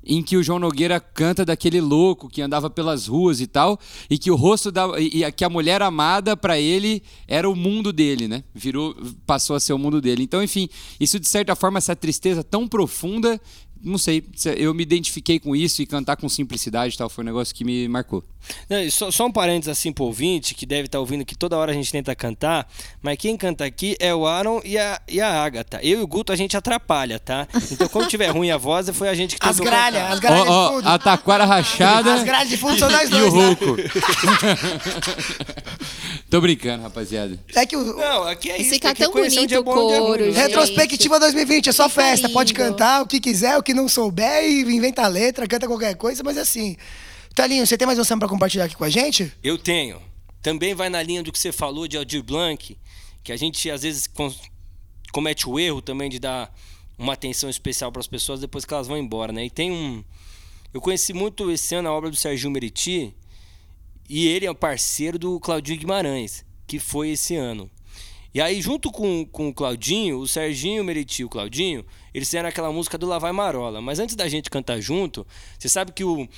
em 0.05 0.23
que 0.23 0.37
o 0.37 0.43
João 0.43 0.59
Nogueira 0.59 0.99
canta 0.99 1.45
daquele 1.45 1.81
louco 1.81 2.29
que 2.29 2.43
andava 2.43 2.71
pelas 2.71 3.07
ruas 3.07 3.41
e 3.41 3.47
tal, 3.47 3.79
e 4.09 4.19
que 4.19 4.31
o 4.31 4.37
rosto 4.37 4.71
da 4.73 4.89
e 4.99 5.31
que 5.33 5.45
a 5.45 5.49
mulher 5.49 5.83
amada 5.83 6.37
para 6.37 6.59
ele 6.59 7.03
era 7.29 7.49
o 7.49 7.55
mundo 7.55 7.93
dele, 7.93 8.27
né? 8.27 8.45
Virou 8.55 8.97
passou 9.27 9.57
a 9.57 9.61
ser 9.61 9.73
o 9.73 9.79
mundo 9.79 10.01
dele. 10.01 10.23
Então, 10.23 10.43
enfim, 10.43 10.69
isso 10.99 11.21
de 11.21 11.29
certa 11.29 11.55
forma 11.55 11.79
essa 11.79 11.95
tristeza 11.95 12.43
tão 12.43 12.67
profunda 12.67 13.41
não 13.83 13.99
sei, 13.99 14.23
eu 14.57 14.75
me 14.75 14.83
identifiquei 14.83 15.39
com 15.39 15.57
isso 15.57 15.83
e 15.83 15.87
cantar 15.87 16.17
com 16.17 16.29
simplicidade 16.29 16.95
e 16.95 16.99
tal, 16.99 17.09
foi 17.09 17.25
um 17.25 17.27
negócio 17.27 17.55
que 17.55 17.65
me 17.65 17.89
marcou. 17.89 18.25
Não, 18.69 18.91
só, 18.91 19.11
só, 19.11 19.27
um 19.27 19.33
parênteses 19.33 19.69
assim 19.69 19.93
pro 19.93 20.05
ouvinte, 20.05 20.55
que 20.55 20.65
deve 20.65 20.87
estar 20.87 20.97
tá 20.97 21.01
ouvindo 21.01 21.25
que 21.25 21.37
toda 21.37 21.57
hora 21.57 21.73
a 21.73 21.75
gente 21.75 21.93
tenta 21.93 22.15
cantar, 22.15 22.67
mas 23.03 23.19
quem 23.19 23.37
canta 23.37 23.65
aqui 23.65 23.97
é 24.01 24.15
o 24.15 24.27
Aaron 24.27 24.61
e 24.65 24.79
a, 24.79 25.01
e 25.09 25.21
a 25.21 25.43
Agatha. 25.43 25.79
Eu 25.83 26.01
e 26.01 26.03
o 26.03 26.07
Guto 26.07 26.33
a 26.33 26.37
gente 26.37 26.57
atrapalha, 26.57 27.19
tá? 27.19 27.47
Então 27.71 27.89
quando 27.89 28.09
tiver 28.09 28.29
ruim 28.29 28.51
a 28.51 28.57
voz, 28.57 28.89
foi 28.91 29.09
a 29.09 29.15
gente 29.15 29.37
que 29.37 29.47
As 29.47 29.61
gralhas, 29.61 30.11
as 30.11 30.19
gralhas 30.19 30.49
oh, 30.49 30.69
de 30.69 30.75
fundo. 30.75 30.89
a 30.89 30.99
taquara 30.99 31.45
rachada. 31.45 32.15
As 32.15 32.25
gralhas 32.25 32.49
de 32.49 32.57
fundo 32.57 32.79
são 32.79 32.91
nós 32.91 33.09
dois. 33.09 33.23
E 33.23 33.29
o 33.29 33.37
né? 33.37 33.47
rouco. 33.47 33.77
Tô 36.31 36.41
brincando, 36.41 36.83
rapaziada. 36.83 37.39
É 37.55 37.67
que 37.67 37.77
o... 37.77 37.97
Não, 37.97 38.25
aqui 38.25 38.51
é 38.51 38.61
isso. 38.61 38.71
Fica 38.71 38.95
tão 38.95 39.13
bonito 39.13 39.59
o 39.59 39.65
coro, 39.65 40.25
gente. 40.25 40.37
Retrospectiva 40.37 41.19
2020, 41.19 41.69
é 41.69 41.73
só 41.73 41.89
Fica 41.89 41.89
festa. 41.89 42.29
Pode 42.29 42.55
cantar 42.55 43.03
o 43.03 43.07
que 43.07 43.21
quiser, 43.21 43.59
o 43.59 43.63
que 43.63 43.70
não 43.75 43.89
souber 43.89 44.45
e 44.45 44.63
inventa 44.63 45.07
letra, 45.07 45.47
canta 45.47 45.67
qualquer 45.67 45.95
coisa, 45.97 46.23
mas 46.23 46.37
assim... 46.39 46.77
Talinho, 47.35 47.67
você 47.67 47.79
tem 47.79 47.87
mais 47.87 47.99
um 47.99 48.05
samba 48.05 48.21
pra 48.21 48.29
compartilhar 48.29 48.65
aqui 48.65 48.77
com 48.77 48.85
a 48.85 48.91
gente? 48.91 49.33
Eu 49.43 49.57
tenho. 49.57 50.03
Também 50.43 50.75
vai 50.75 50.89
na 50.89 51.03
linha 51.03 51.23
do 51.23 51.31
que 51.31 51.39
você 51.39 51.53
falou 51.53 51.87
de 51.87 51.97
Aldir 51.97 52.23
Blanc, 52.23 52.77
que 53.23 53.33
a 53.33 53.37
gente 53.37 53.71
às 53.71 53.83
vezes 53.83 54.09
comete 55.13 55.49
o 55.49 55.59
erro 55.59 55.81
também 55.81 56.11
de 56.11 56.19
dar 56.19 56.53
uma 56.99 57.13
atenção 57.13 57.49
especial 57.49 57.93
para 57.93 58.01
as 58.01 58.07
pessoas 58.07 58.41
depois 58.41 58.65
que 58.65 58.75
elas 58.75 58.89
vão 58.89 58.99
embora, 58.99 59.33
né? 59.33 59.45
E 59.45 59.51
tem 59.51 59.71
um... 59.71 60.03
Eu 60.75 60.81
conheci 60.81 61.13
muito 61.13 61.51
esse 61.51 61.75
ano 61.75 61.89
a 61.89 61.93
obra 61.93 62.11
do 62.11 62.17
Serginho 62.17 62.51
Meriti, 62.51 63.15
e 64.09 64.27
ele 64.27 64.47
é 64.47 64.55
parceiro 64.55 65.19
do 65.19 65.39
Claudinho 65.39 65.79
Guimarães, 65.79 66.45
que 66.67 66.79
foi 66.81 67.11
esse 67.11 67.37
ano. 67.37 67.71
E 68.33 68.41
aí, 68.41 68.61
junto 68.63 68.91
com, 68.93 69.27
com 69.27 69.49
o 69.49 69.55
Claudinho, 69.55 70.19
o 70.19 70.29
Serginho, 70.29 70.83
o 70.83 70.85
Meriti 70.85 71.23
e 71.23 71.25
o 71.25 71.29
Claudinho, 71.29 71.85
eles 72.15 72.29
fizeram 72.29 72.49
aquela 72.49 72.73
música 72.73 72.97
do 72.97 73.07
Lavai 73.07 73.33
Marola. 73.33 73.81
Mas 73.81 73.99
antes 73.99 74.15
da 74.15 74.29
gente 74.29 74.49
cantar 74.49 74.81
junto, 74.81 75.27
você 75.59 75.69
sabe 75.69 75.93
que 75.93 76.05
o, 76.05 76.29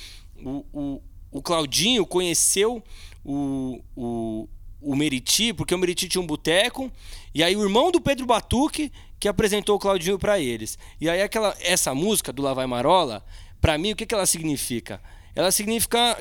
o, 0.43 0.65
o, 0.73 1.01
o 1.31 1.41
Claudinho 1.41 2.05
conheceu 2.05 2.83
o, 3.23 3.79
o, 3.95 4.49
o 4.81 4.95
Meriti, 4.95 5.53
porque 5.53 5.73
o 5.73 5.77
Meriti 5.77 6.09
tinha 6.09 6.21
um 6.21 6.27
boteco, 6.27 6.91
e 7.33 7.43
aí 7.43 7.55
o 7.55 7.63
irmão 7.63 7.91
do 7.91 8.01
Pedro 8.01 8.25
Batuque 8.25 8.91
que 9.19 9.27
apresentou 9.27 9.77
o 9.77 9.79
Claudinho 9.79 10.19
para 10.19 10.39
eles. 10.39 10.77
E 10.99 11.09
aí 11.09 11.21
aquela 11.21 11.55
essa 11.61 11.95
música 11.95 12.33
do 12.33 12.41
Lavai 12.41 12.67
Marola, 12.67 13.23
para 13.61 13.77
mim 13.77 13.93
o 13.93 13.95
que, 13.95 14.05
que 14.05 14.13
ela 14.13 14.25
significa? 14.25 15.01
Ela 15.33 15.51
significa 15.51 16.17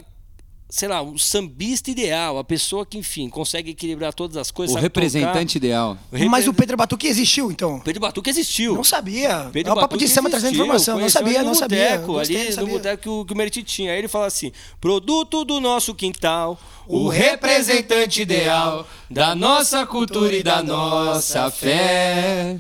sei 0.73 0.89
lá, 0.89 1.03
o 1.03 1.19
sambista 1.19 1.91
ideal, 1.91 2.39
a 2.39 2.43
pessoa 2.43 2.87
que, 2.87 2.97
enfim, 2.97 3.29
consegue 3.29 3.73
equilibrar 3.73 4.15
todas 4.15 4.39
as 4.39 4.51
coisas. 4.51 4.75
O 4.75 4.79
representante 4.79 5.59
tocar. 5.59 5.67
ideal. 5.67 5.99
O 6.11 6.31
Mas 6.31 6.49
o 6.49 6.55
Pedro 6.55 6.79
Batuque 6.79 7.07
existiu, 7.07 7.53
então? 7.53 7.79
Pedro 7.81 8.01
Batuque 8.01 8.31
existiu. 8.31 8.75
Não 8.75 8.83
sabia. 8.83 9.51
Pedro 9.53 9.71
é 9.71 9.77
o 9.77 9.79
papo 9.79 9.99
de 9.99 10.09
samba 10.09 10.31
trazendo 10.31 10.55
informação. 10.55 10.99
Não 10.99 11.11
sabia, 11.11 11.43
não 11.43 11.55
sabia. 11.55 11.99
Boteco, 11.99 12.19
ali 12.19 12.57
no 12.57 12.67
boteco 12.69 13.03
que 13.03 13.09
o, 13.11 13.25
que 13.27 13.35
o 13.35 13.37
Meriti 13.37 13.63
tinha. 13.63 13.93
Aí 13.93 13.99
ele 13.99 14.09
fala 14.09 14.25
assim: 14.25 14.51
produto 14.81 15.45
do 15.45 15.61
nosso 15.61 15.95
quintal, 15.95 16.59
o 16.87 17.07
representante 17.07 18.23
ideal 18.23 18.89
da 19.11 19.35
nossa 19.35 19.85
cultura 19.85 20.35
e 20.35 20.43
da 20.43 20.63
nossa 20.63 21.51
fé. 21.51 22.59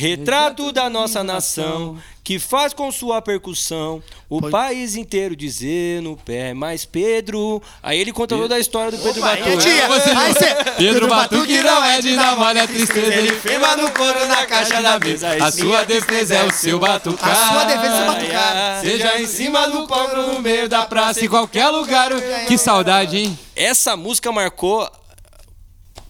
Retrato 0.00 0.72
da 0.72 0.88
nossa 0.88 1.22
nação, 1.22 1.98
que 2.24 2.38
faz 2.38 2.72
com 2.72 2.90
sua 2.90 3.20
percussão 3.20 4.02
o 4.30 4.40
Pode... 4.40 4.50
país 4.50 4.96
inteiro 4.96 5.36
dizer 5.36 6.00
no 6.00 6.16
pé. 6.16 6.54
Mas 6.54 6.86
Pedro. 6.86 7.60
Aí 7.82 8.00
ele 8.00 8.10
conta 8.10 8.34
toda 8.34 8.54
a 8.54 8.58
história 8.58 8.92
do 8.92 8.96
Pedro 8.96 9.20
Opa, 9.20 9.36
Batuque. 9.36 9.68
Aí 10.16 10.34
cê... 10.34 10.54
Pedro 10.78 11.06
Batuque 11.06 11.62
não 11.62 11.84
é 11.84 12.00
de 12.00 12.16
dar 12.16 12.34
mole, 12.34 12.60
é 12.60 12.66
tristeza. 12.66 13.14
Ele 13.14 13.32
firma 13.32 13.76
no 13.76 13.90
couro 13.90 14.26
na 14.26 14.46
caixa 14.46 14.80
da 14.80 14.98
mesa. 14.98 15.44
A 15.44 15.52
sua 15.52 15.84
defesa 15.84 16.34
é 16.34 16.44
o 16.46 16.50
seu 16.50 16.78
batucar. 16.78 17.30
A 17.30 17.52
sua 17.52 17.64
defesa 17.64 17.94
é 17.94 18.02
o 18.02 18.06
batucar. 18.06 18.80
Seja 18.80 19.20
em 19.20 19.26
cima 19.26 19.68
do 19.68 19.86
palco, 19.86 20.16
no 20.16 20.40
meio 20.40 20.66
da 20.66 20.86
praça, 20.86 21.22
em 21.22 21.28
qualquer 21.28 21.68
lugar. 21.68 22.10
Que 22.48 22.56
saudade, 22.56 23.18
hein? 23.18 23.38
Essa 23.54 23.98
música 23.98 24.32
marcou 24.32 24.90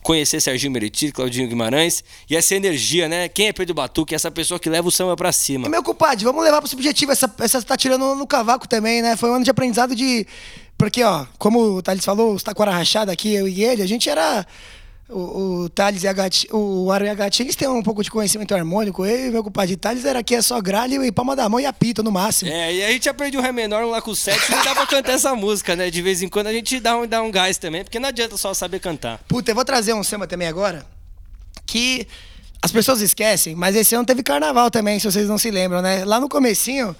conhecer 0.03 0.41
Serginho 0.41 0.73
Meriti, 0.73 1.13
Claudinho 1.13 1.49
Guimarães 1.49 2.03
e 2.29 2.37
essa 2.37 2.55
energia, 2.55 3.09
né? 3.09 3.29
Quem 3.29 3.49
é 3.49 3.53
Pedro 3.53 3.75
Batuque? 3.75 4.15
Essa 4.15 4.31
pessoa 4.31 4.59
que 4.59 4.69
leva 4.69 4.89
o 4.89 4.91
samba 4.91 5.17
pra 5.17 5.33
cima. 5.33 5.69
Meu 5.69 5.83
compadre, 5.83 6.25
vamos 6.25 6.43
levar 6.43 6.61
pro 6.61 6.69
subjetivo. 6.69 7.13
Essa, 7.13 7.33
essa 7.39 7.63
tá 7.63 7.77
tirando 7.77 8.15
no 8.15 8.27
cavaco 8.27 8.69
também, 8.69 9.03
né? 9.03 9.17
Foi 9.17 9.31
um 9.31 9.35
ano 9.35 9.45
de 9.45 9.51
aprendizado 9.51 9.95
de. 9.95 10.27
Porque, 10.77 11.03
ó, 11.03 11.27
como 11.39 11.61
o 11.61 11.83
Thales 11.83 12.05
falou, 12.05 12.35
os 12.35 12.43
taquara 12.43 12.71
rachada 12.71 13.13
aqui, 13.13 13.35
eu 13.35 13.47
e 13.47 13.63
ele, 13.63 13.83
a 13.83 13.87
gente 13.87 14.09
era 14.09 14.47
o, 15.11 15.63
o 15.63 15.69
Thales 15.69 16.03
e 16.03 16.09
a 16.09 16.13
Gatinha, 16.13 16.55
o 16.55 16.91
Aro 16.91 17.05
e 17.05 17.09
a 17.09 17.15
Gatinha, 17.15 17.47
eles 17.47 17.57
têm 17.57 17.69
um 17.69 17.83
pouco 17.83 18.03
de 18.03 18.11
conhecimento 18.11 18.55
harmônico. 18.55 19.05
Eu 19.05 19.29
e 19.29 19.31
meu 19.31 19.43
compadre 19.43 19.77
Thales 19.77 20.05
era 20.05 20.21
aqui, 20.21 20.35
é 20.35 20.43
só 20.43 20.61
gralho 20.61 21.05
e 21.05 21.13
palma 21.13 21.35
da 21.37 21.49
mão 21.49 21.61
e 21.61 21.67
apito 21.67 22.03
no 22.03 22.11
máximo. 22.11 22.51
É, 22.51 22.75
e 22.75 22.85
a 22.85 22.91
gente 22.91 23.09
aprende 23.09 23.37
o 23.37 23.41
Ré 23.41 23.53
menor 23.53 23.85
lá 23.87 24.01
com 24.01 24.11
o 24.11 24.17
7, 24.17 24.51
não 24.51 24.65
dá 24.65 24.75
pra 24.75 24.87
cantar 24.87 25.13
essa 25.13 25.35
música, 25.35 25.77
né? 25.77 25.91
De 25.91 26.01
vez 26.01 26.23
em 26.23 26.29
quando 26.29 26.47
a 26.47 26.53
gente 26.53 26.79
dá 26.81 26.97
um, 26.97 27.07
dá 27.07 27.23
um 27.23 27.31
gás 27.31 27.59
também, 27.59 27.85
porque 27.85 27.99
não 27.99 28.09
adianta 28.09 28.37
só 28.37 28.55
saber 28.55 28.81
cantar. 28.81 29.19
Puta, 29.29 29.51
eu 29.51 29.55
vou 29.55 29.65
trazer 29.65 29.95
um 29.95 30.03
samba 30.03 30.27
também 30.27 30.49
agora, 30.49 30.87
que 31.67 32.07
as 32.63 32.71
pessoas 32.71 33.01
esquecem, 33.01 33.55
mas 33.55 33.75
esse 33.75 33.95
ano 33.95 34.05
teve 34.05 34.23
carnaval 34.23 34.71
também, 34.71 34.99
se 34.99 35.11
vocês 35.11 35.29
não 35.29 35.39
se 35.39 35.51
lembram, 35.51 35.81
né? 35.81 36.05
Lá 36.05 36.21
no 36.21 36.29
comecinho, 36.29 36.95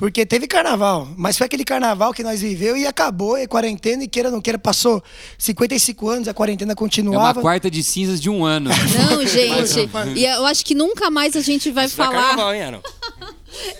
porque 0.00 0.24
teve 0.24 0.46
carnaval, 0.46 1.06
mas 1.14 1.36
foi 1.36 1.44
aquele 1.44 1.62
carnaval 1.62 2.14
que 2.14 2.22
nós 2.22 2.40
viveu 2.40 2.74
e 2.74 2.86
acabou, 2.86 3.36
e 3.36 3.46
quarentena, 3.46 4.02
e 4.02 4.08
queira 4.08 4.30
ou 4.30 4.32
não 4.32 4.40
queira, 4.40 4.58
passou 4.58 5.04
55 5.36 6.08
anos, 6.08 6.26
a 6.26 6.32
quarentena 6.32 6.74
continuava. 6.74 7.18
É 7.18 7.32
uma 7.34 7.42
quarta 7.42 7.70
de 7.70 7.84
cinzas 7.84 8.18
de 8.18 8.30
um 8.30 8.42
ano. 8.42 8.70
Não, 8.70 9.20
gente. 9.28 9.90
e 10.16 10.24
eu 10.24 10.46
acho 10.46 10.64
que 10.64 10.74
nunca 10.74 11.10
mais 11.10 11.36
a 11.36 11.42
gente 11.42 11.70
vai 11.70 11.84
Isso 11.84 11.96
falar. 11.96 12.12
carnaval, 12.12 12.54
hein, 12.54 12.62
Ana? 12.62 12.80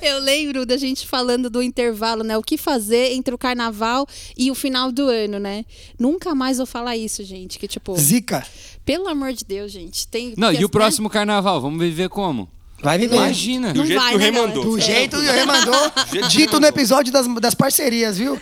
Eu 0.03 0.19
lembro 0.19 0.67
da 0.67 0.77
gente 0.77 1.07
falando 1.07 1.49
do 1.49 1.63
intervalo, 1.63 2.23
né? 2.23 2.37
O 2.37 2.43
que 2.43 2.59
fazer 2.59 3.13
entre 3.13 3.35
o 3.35 3.39
carnaval 3.39 4.07
e 4.37 4.51
o 4.51 4.55
final 4.55 4.93
do 4.93 5.09
ano, 5.09 5.39
né? 5.39 5.65
Nunca 5.99 6.35
mais 6.35 6.59
vou 6.59 6.67
falar 6.67 6.99
isso, 6.99 7.25
gente. 7.25 7.59
Que 7.59 7.67
tipo. 7.67 7.97
Zica. 7.97 8.45
Pelo 8.85 9.09
amor 9.09 9.33
de 9.33 9.43
Deus, 9.43 9.73
gente. 9.73 10.07
Tem, 10.07 10.35
não, 10.37 10.53
e 10.53 10.59
o 10.59 10.63
né? 10.63 10.69
próximo 10.69 11.09
carnaval? 11.09 11.63
Vamos 11.63 11.81
viver 11.81 12.11
como? 12.11 12.47
Vai 12.83 12.99
viver. 12.99 13.17
Imagina. 13.17 13.73
Do 13.73 13.85
jeito 13.85 14.01
vai, 14.01 14.11
que 14.11 14.17
o 14.17 14.19
né, 14.19 14.25
rei 14.25 14.33
mandou. 14.33 14.65
Do 14.65 14.81
jeito 14.81 15.17
que 15.17 15.29
o 15.29 15.33
rei 15.33 15.45
mandou. 15.45 15.93
dito 16.29 16.61
no 16.61 16.67
episódio 16.67 17.13
das, 17.13 17.27
das 17.41 17.55
parcerias, 17.55 18.19
viu? 18.19 18.41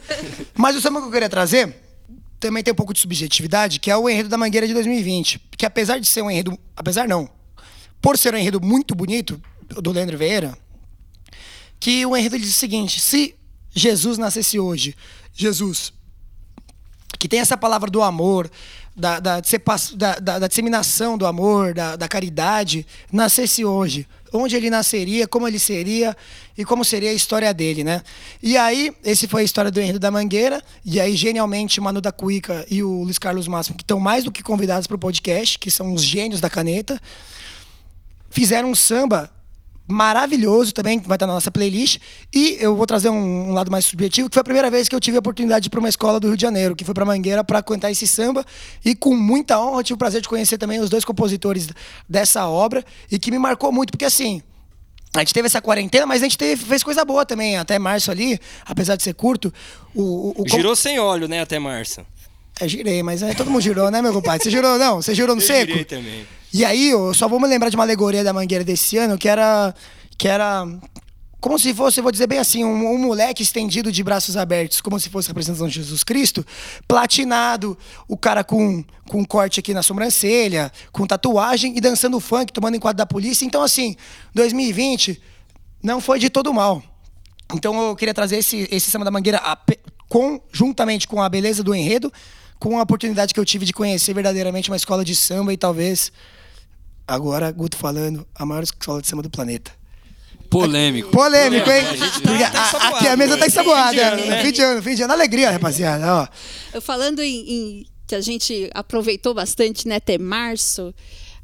Mas 0.54 0.76
o 0.76 0.80
samba 0.80 1.00
que 1.00 1.06
eu 1.06 1.10
queria 1.10 1.28
trazer 1.28 1.74
também 2.38 2.62
tem 2.62 2.72
um 2.72 2.76
pouco 2.76 2.94
de 2.94 3.00
subjetividade, 3.00 3.80
que 3.80 3.90
é 3.90 3.96
o 3.96 4.08
enredo 4.08 4.28
da 4.28 4.38
Mangueira 4.38 4.66
de 4.66 4.74
2020. 4.74 5.40
Que 5.56 5.66
apesar 5.66 5.98
de 5.98 6.06
ser 6.06 6.22
um 6.22 6.30
enredo. 6.30 6.58
Apesar 6.76 7.08
não. 7.08 7.28
Por 8.00 8.16
ser 8.16 8.32
um 8.32 8.38
enredo 8.38 8.60
muito 8.60 8.94
bonito, 8.94 9.40
do 9.68 9.92
Leandro 9.92 10.16
Vieira, 10.16 10.56
que 11.78 12.04
o 12.06 12.16
enredo 12.16 12.38
diz 12.38 12.50
o 12.50 12.58
seguinte: 12.58 13.00
se 13.00 13.34
Jesus 13.74 14.18
nascesse 14.18 14.58
hoje, 14.58 14.96
Jesus, 15.34 15.92
que 17.18 17.28
tem 17.28 17.40
essa 17.40 17.56
palavra 17.56 17.90
do 17.90 18.02
amor, 18.02 18.50
da, 18.96 19.20
da, 19.20 19.40
da, 19.40 20.38
da 20.38 20.48
disseminação 20.48 21.16
do 21.16 21.26
amor, 21.26 21.74
da, 21.74 21.96
da 21.96 22.08
caridade, 22.08 22.86
nascesse 23.12 23.64
hoje. 23.64 24.06
Onde 24.32 24.56
ele 24.56 24.68
nasceria, 24.70 25.26
como 25.26 25.46
ele 25.48 25.58
seria 25.58 26.16
e 26.56 26.64
como 26.64 26.84
seria 26.84 27.10
a 27.10 27.14
história 27.14 27.52
dele, 27.54 27.84
né? 27.84 28.02
E 28.42 28.56
aí, 28.56 28.92
esse 29.04 29.26
foi 29.26 29.42
a 29.42 29.44
história 29.44 29.70
do 29.70 29.80
Henrique 29.80 29.98
da 29.98 30.10
Mangueira. 30.10 30.62
E 30.84 31.00
aí, 31.00 31.16
genialmente, 31.16 31.80
o 31.80 31.82
Manu 31.82 32.00
da 32.00 32.12
Cuica 32.12 32.66
e 32.70 32.82
o 32.82 33.02
Luiz 33.04 33.18
Carlos 33.18 33.48
Máximo, 33.48 33.76
que 33.76 33.82
estão 33.82 33.98
mais 33.98 34.24
do 34.24 34.32
que 34.32 34.42
convidados 34.42 34.86
para 34.86 34.96
o 34.96 34.98
podcast, 34.98 35.58
que 35.58 35.70
são 35.70 35.94
os 35.94 36.02
gênios 36.02 36.40
da 36.40 36.50
caneta, 36.50 37.00
fizeram 38.30 38.70
um 38.70 38.74
samba 38.74 39.30
maravilhoso 39.88 40.72
também, 40.72 41.00
que 41.00 41.08
vai 41.08 41.16
estar 41.16 41.26
na 41.26 41.32
nossa 41.32 41.50
playlist. 41.50 41.98
E 42.32 42.58
eu 42.60 42.76
vou 42.76 42.86
trazer 42.86 43.08
um, 43.08 43.50
um, 43.50 43.52
lado 43.52 43.70
mais 43.70 43.86
subjetivo, 43.86 44.28
que 44.28 44.34
foi 44.34 44.42
a 44.42 44.44
primeira 44.44 44.70
vez 44.70 44.88
que 44.88 44.94
eu 44.94 45.00
tive 45.00 45.16
a 45.16 45.20
oportunidade 45.20 45.62
de 45.62 45.68
ir 45.68 45.70
para 45.70 45.80
uma 45.80 45.88
escola 45.88 46.20
do 46.20 46.28
Rio 46.28 46.36
de 46.36 46.42
Janeiro, 46.42 46.76
que 46.76 46.84
foi 46.84 46.94
para 46.94 47.04
Mangueira 47.04 47.42
para 47.42 47.62
cantar 47.62 47.90
esse 47.90 48.06
samba. 48.06 48.44
E 48.84 48.94
com 48.94 49.16
muita 49.16 49.58
honra, 49.58 49.82
tive 49.82 49.94
o 49.94 49.98
prazer 49.98 50.20
de 50.20 50.28
conhecer 50.28 50.58
também 50.58 50.78
os 50.78 50.90
dois 50.90 51.04
compositores 51.04 51.68
dessa 52.08 52.46
obra 52.46 52.84
e 53.10 53.18
que 53.18 53.30
me 53.30 53.38
marcou 53.38 53.72
muito, 53.72 53.90
porque 53.90 54.04
assim. 54.04 54.42
A 55.14 55.20
gente 55.20 55.32
teve 55.32 55.46
essa 55.46 55.62
quarentena, 55.62 56.04
mas 56.04 56.20
a 56.20 56.26
gente 56.26 56.36
teve, 56.36 56.62
fez 56.62 56.82
coisa 56.82 57.02
boa 57.02 57.24
também. 57.24 57.56
Até 57.56 57.78
março 57.78 58.10
ali, 58.10 58.38
apesar 58.66 58.94
de 58.94 59.02
ser 59.02 59.14
curto. 59.14 59.52
O, 59.94 60.34
o, 60.38 60.42
o 60.42 60.48
Girou 60.48 60.76
sem 60.76 60.98
óleo, 61.00 61.26
né, 61.26 61.40
até 61.40 61.58
março. 61.58 62.04
É, 62.60 62.68
girei, 62.68 63.02
mas 63.02 63.22
é, 63.22 63.34
todo 63.34 63.50
mundo 63.50 63.62
girou, 63.62 63.90
né, 63.90 64.02
meu 64.02 64.12
compadre? 64.12 64.42
Você 64.42 64.50
girou, 64.50 64.78
não? 64.78 64.96
Você 65.00 65.14
girou 65.14 65.34
no 65.34 65.42
eu 65.42 65.46
seco? 65.46 65.70
Girei 65.70 65.84
também. 65.84 66.26
E 66.52 66.64
aí, 66.64 66.90
eu 66.90 67.12
só 67.14 67.28
vou 67.28 67.38
me 67.38 67.46
lembrar 67.46 67.68
de 67.68 67.76
uma 67.76 67.84
alegoria 67.84 68.24
da 68.24 68.32
Mangueira 68.32 68.64
desse 68.64 68.96
ano, 68.96 69.18
que 69.18 69.28
era. 69.28 69.74
Que 70.16 70.26
era 70.26 70.66
como 71.40 71.56
se 71.58 71.72
fosse, 71.72 72.00
vou 72.00 72.10
dizer 72.10 72.26
bem 72.26 72.38
assim, 72.38 72.64
um, 72.64 72.94
um, 72.94 72.98
moleque 72.98 73.42
estendido 73.42 73.92
de 73.92 74.02
braços 74.02 74.36
abertos, 74.36 74.80
como 74.80 74.98
se 74.98 75.08
fosse 75.08 75.28
a 75.28 75.30
representação 75.30 75.68
de 75.68 75.74
Jesus 75.74 76.02
Cristo, 76.02 76.44
platinado, 76.86 77.78
o 78.08 78.16
cara 78.16 78.42
com, 78.42 78.84
com 79.08 79.20
um 79.20 79.24
corte 79.24 79.60
aqui 79.60 79.72
na 79.72 79.82
sobrancelha, 79.82 80.72
com 80.90 81.06
tatuagem 81.06 81.76
e 81.76 81.80
dançando 81.80 82.18
funk, 82.18 82.52
tomando 82.52 82.76
enquadro 82.76 82.98
da 82.98 83.06
polícia. 83.06 83.44
Então, 83.44 83.62
assim, 83.62 83.94
2020 84.34 85.22
não 85.80 86.00
foi 86.00 86.18
de 86.18 86.28
todo 86.28 86.52
mal. 86.52 86.82
Então, 87.54 87.88
eu 87.88 87.96
queria 87.96 88.12
trazer 88.12 88.38
esse, 88.38 88.68
esse 88.70 88.90
Samba 88.90 89.04
da 89.04 89.10
Mangueira 89.10 89.40
conjuntamente 90.08 91.06
com 91.06 91.22
a 91.22 91.28
beleza 91.28 91.62
do 91.62 91.74
enredo, 91.74 92.12
com 92.58 92.78
a 92.78 92.82
oportunidade 92.82 93.32
que 93.32 93.40
eu 93.40 93.44
tive 93.44 93.64
de 93.64 93.72
conhecer 93.72 94.14
verdadeiramente 94.14 94.70
uma 94.70 94.76
escola 94.76 95.04
de 95.04 95.14
samba 95.14 95.52
e 95.52 95.56
talvez 95.56 96.12
Agora, 97.08 97.50
Guto 97.50 97.78
falando, 97.78 98.26
a 98.34 98.44
maior 98.44 98.62
escola 98.62 99.00
de 99.00 99.08
samba 99.08 99.22
do 99.22 99.30
planeta. 99.30 99.72
Polêmico. 100.50 101.10
Polêmico, 101.10 101.70
hein? 101.70 101.84
Porque 102.22 102.44
a, 102.44 102.88
aqui 102.88 103.08
a 103.08 103.16
mesa 103.16 103.38
tá 103.38 103.46
ensaboada. 103.46 104.16
Né? 104.16 104.42
Fim 104.42 104.52
de 104.52 104.60
ano, 104.60 104.82
fim 104.82 104.94
de 104.94 105.02
ano. 105.02 105.12
Alegria, 105.14 105.50
rapaziada. 105.50 106.04
Ó. 106.06 106.28
Eu 106.74 106.82
falando 106.82 107.22
em, 107.22 107.50
em 107.50 107.86
que 108.06 108.14
a 108.14 108.20
gente 108.20 108.70
aproveitou 108.74 109.32
bastante, 109.32 109.88
né? 109.88 109.96
Até 109.96 110.18
março. 110.18 110.94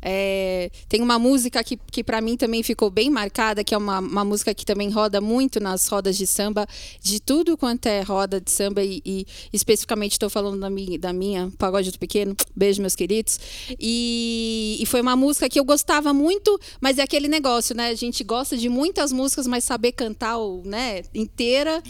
É, 0.06 0.70
tem 0.86 1.00
uma 1.00 1.18
música 1.18 1.64
que, 1.64 1.78
que 1.90 2.04
para 2.04 2.20
mim 2.20 2.36
também 2.36 2.62
ficou 2.62 2.90
bem 2.90 3.08
marcada, 3.08 3.64
que 3.64 3.74
é 3.74 3.78
uma, 3.78 4.00
uma 4.00 4.24
música 4.24 4.52
que 4.54 4.66
também 4.66 4.90
roda 4.90 5.18
muito 5.18 5.58
nas 5.58 5.88
rodas 5.88 6.18
de 6.18 6.26
samba, 6.26 6.66
de 7.00 7.20
tudo 7.20 7.56
quanto 7.56 7.86
é 7.86 8.02
roda 8.02 8.38
de 8.38 8.50
samba, 8.50 8.82
e, 8.82 9.00
e 9.04 9.26
especificamente 9.52 10.12
estou 10.12 10.28
falando 10.28 10.60
da 10.60 10.68
minha, 10.68 10.98
da 10.98 11.12
minha 11.12 11.50
Pagode 11.56 11.90
do 11.90 11.98
Pequeno. 11.98 12.36
Beijo, 12.54 12.82
meus 12.82 12.94
queridos. 12.94 13.40
E, 13.80 14.76
e 14.78 14.86
foi 14.86 15.00
uma 15.00 15.16
música 15.16 15.48
que 15.48 15.58
eu 15.58 15.64
gostava 15.64 16.12
muito, 16.12 16.60
mas 16.80 16.98
é 16.98 17.02
aquele 17.02 17.28
negócio, 17.28 17.74
né? 17.74 17.88
A 17.88 17.94
gente 17.94 18.22
gosta 18.22 18.56
de 18.56 18.68
muitas 18.68 19.10
músicas, 19.10 19.46
mas 19.46 19.64
saber 19.64 19.92
cantar 19.92 20.34
né, 20.64 21.02
inteira 21.14 21.82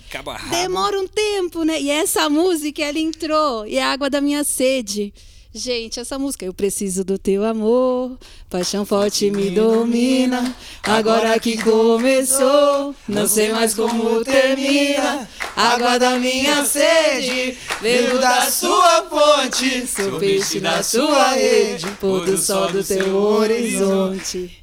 demora 0.51 1.01
um 1.01 1.07
tempo, 1.07 1.65
né? 1.65 1.81
E 1.81 1.91
essa 1.91 2.29
música, 2.29 2.83
ela 2.83 2.99
entrou, 2.99 3.67
e 3.67 3.77
é 3.77 3.83
a 3.83 3.93
água 3.93 4.09
da 4.09 4.21
minha 4.21 4.45
sede. 4.45 5.13
Gente, 5.57 6.01
essa 6.01 6.19
música, 6.19 6.45
eu 6.45 6.53
preciso 6.53 7.05
do 7.05 7.17
teu 7.17 7.45
amor, 7.45 8.19
paixão 8.51 8.85
forte 8.85 9.31
me 9.31 9.51
domina. 9.51 10.53
Agora 10.83 11.39
que 11.39 11.63
começou, 11.63 12.93
não 13.07 13.25
sei 13.29 13.53
mais 13.53 13.73
como 13.73 14.25
termina. 14.25 15.29
Água 15.55 15.97
da 15.97 16.19
minha 16.19 16.65
sede, 16.65 17.57
bebo 17.81 18.19
da 18.19 18.51
sua 18.51 19.05
fonte, 19.05 19.87
sou 19.87 20.19
peixe 20.19 20.59
da 20.59 20.83
sua 20.83 21.29
rede, 21.35 21.87
pôr 22.01 22.25
do 22.25 22.37
sol 22.37 22.73
do 22.73 22.83
teu 22.83 23.15
horizonte. 23.15 24.61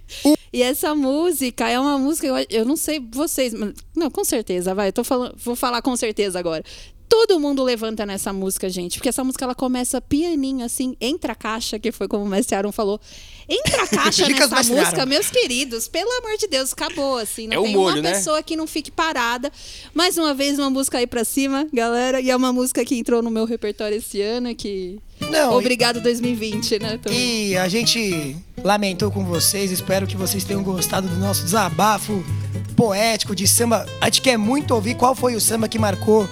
E 0.52 0.62
essa 0.62 0.94
música 0.94 1.70
é 1.70 1.80
uma 1.80 1.98
música, 1.98 2.28
eu, 2.28 2.36
eu 2.50 2.66
não 2.66 2.76
sei 2.76 3.00
vocês, 3.14 3.54
mas, 3.54 3.74
não, 3.96 4.12
com 4.12 4.26
certeza, 4.26 4.76
vai, 4.76 4.90
eu 4.90 4.94
tô 4.94 5.06
falando, 5.06 5.34
vou 5.38 5.56
falar 5.56 5.82
com 5.82 5.96
certeza 5.96 6.38
agora 6.38 6.62
todo 7.12 7.38
mundo 7.42 7.62
levanta 7.62 8.06
nessa 8.06 8.32
música, 8.32 8.70
gente. 8.70 8.98
Porque 8.98 9.10
essa 9.10 9.22
música 9.22 9.44
ela 9.44 9.54
começa 9.54 10.00
pianinho, 10.00 10.64
assim, 10.64 10.96
entra 11.02 11.34
a 11.34 11.36
caixa, 11.36 11.78
que 11.78 11.92
foi 11.92 12.08
como 12.08 12.24
o 12.24 12.28
Mestre 12.28 12.56
Aaron 12.56 12.72
falou. 12.72 13.02
Entra 13.50 13.84
a 13.84 13.88
caixa 13.90 14.30
nessa 14.30 14.64
música, 14.64 15.06
meus 15.06 15.30
queridos. 15.30 15.90
Pelo 15.90 16.10
amor 16.20 16.38
de 16.38 16.48
Deus, 16.48 16.72
acabou, 16.72 17.18
assim. 17.18 17.48
Não 17.48 17.64
é 17.64 17.66
tem 17.66 17.76
molho, 17.76 17.98
uma 17.98 18.02
né? 18.02 18.14
pessoa 18.14 18.42
que 18.42 18.56
não 18.56 18.66
fique 18.66 18.90
parada. 18.90 19.52
Mais 19.94 20.18
uma 20.18 20.34
vez, 20.34 20.58
uma 20.58 20.70
música 20.70 21.00
aí 21.00 21.06
pra 21.06 21.26
cima, 21.26 21.68
galera. 21.74 22.22
E 22.22 22.32
é 22.32 22.36
uma 22.36 22.54
música 22.54 22.86
que 22.86 22.98
entrou 22.98 23.22
no 23.22 23.30
meu 23.30 23.44
repertório 23.44 23.98
esse 23.98 24.22
ano, 24.22 24.56
que. 24.56 24.98
Não, 25.30 25.58
Obrigado 25.58 25.98
e... 25.98 26.02
2020, 26.02 26.80
né? 26.80 26.98
Também. 26.98 27.50
E 27.50 27.58
a 27.58 27.68
gente 27.68 28.38
lamentou 28.64 29.12
com 29.12 29.26
vocês. 29.26 29.70
Espero 29.70 30.08
que 30.08 30.16
vocês 30.16 30.46
tenham 30.46 30.64
gostado 30.64 31.10
do 31.10 31.18
nosso 31.18 31.44
desabafo 31.44 32.24
poético 32.78 33.36
de 33.36 33.50
samba. 33.50 33.86
A 34.00 34.06
gente 34.06 34.22
quer 34.22 34.38
muito 34.38 34.74
ouvir 34.74 34.96
qual 34.96 35.14
foi 35.14 35.36
o 35.36 35.42
samba 35.42 35.68
que 35.68 35.78
marcou 35.78 36.26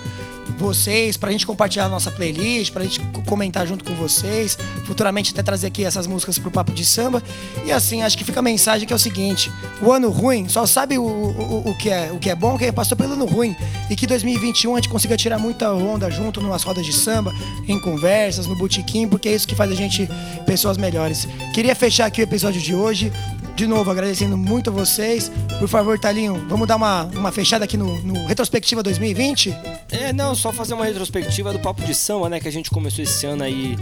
vocês, 0.57 1.17
pra 1.17 1.31
gente 1.31 1.45
compartilhar 1.45 1.85
a 1.85 1.89
nossa 1.89 2.11
playlist, 2.11 2.71
pra 2.71 2.83
gente 2.83 2.99
comentar 3.25 3.65
junto 3.67 3.83
com 3.83 3.93
vocês, 3.95 4.57
futuramente 4.85 5.31
até 5.31 5.41
trazer 5.41 5.67
aqui 5.67 5.85
essas 5.85 6.07
músicas 6.07 6.37
pro 6.37 6.51
Papo 6.51 6.71
de 6.71 6.85
Samba. 6.85 7.21
E 7.65 7.71
assim, 7.71 8.01
acho 8.03 8.17
que 8.17 8.23
fica 8.23 8.39
a 8.39 8.43
mensagem 8.43 8.87
que 8.87 8.93
é 8.93 8.95
o 8.95 8.99
seguinte: 8.99 9.51
o 9.81 9.91
ano 9.91 10.09
ruim 10.09 10.47
só 10.47 10.65
sabe 10.65 10.97
o, 10.97 11.03
o, 11.03 11.69
o, 11.69 11.77
que, 11.77 11.89
é, 11.89 12.11
o 12.11 12.19
que 12.19 12.29
é 12.29 12.35
bom 12.35 12.57
quem 12.57 12.71
passou 12.71 12.97
pelo 12.97 13.13
ano 13.13 13.25
ruim. 13.25 13.55
E 13.89 13.95
que 13.95 14.05
2021 14.05 14.73
a 14.73 14.75
gente 14.77 14.89
consiga 14.89 15.17
tirar 15.17 15.39
muita 15.39 15.71
onda 15.73 16.09
junto 16.09 16.41
nas 16.41 16.63
rodas 16.63 16.85
de 16.85 16.93
samba, 16.93 17.33
em 17.67 17.79
conversas, 17.79 18.45
no 18.45 18.55
botequim, 18.55 19.07
porque 19.07 19.29
é 19.29 19.35
isso 19.35 19.47
que 19.47 19.55
faz 19.55 19.71
a 19.71 19.75
gente 19.75 20.07
pessoas 20.45 20.77
melhores. 20.77 21.27
Queria 21.53 21.75
fechar 21.75 22.05
aqui 22.05 22.21
o 22.21 22.23
episódio 22.23 22.61
de 22.61 22.73
hoje 22.75 23.11
de 23.59 23.67
novo, 23.67 23.91
agradecendo 23.91 24.37
muito 24.37 24.69
a 24.69 24.73
vocês. 24.73 25.29
Por 25.59 25.67
favor, 25.67 25.99
Talinho, 25.99 26.45
vamos 26.47 26.65
dar 26.65 26.77
uma, 26.77 27.03
uma 27.07 27.29
fechada 27.29 27.65
aqui 27.65 27.75
no, 27.75 28.01
no 28.03 28.25
Retrospectiva 28.25 28.81
2020? 28.81 29.53
É, 29.91 30.13
não, 30.13 30.33
só 30.33 30.53
fazer 30.53 30.73
uma 30.75 30.85
retrospectiva 30.85 31.51
do 31.51 31.59
Papo 31.59 31.81
de 31.83 31.93
Samba, 31.93 32.29
né? 32.29 32.39
Que 32.39 32.47
a 32.47 32.51
gente 32.51 32.71
começou 32.71 33.03
esse 33.03 33.25
ano 33.25 33.43
aí, 33.43 33.75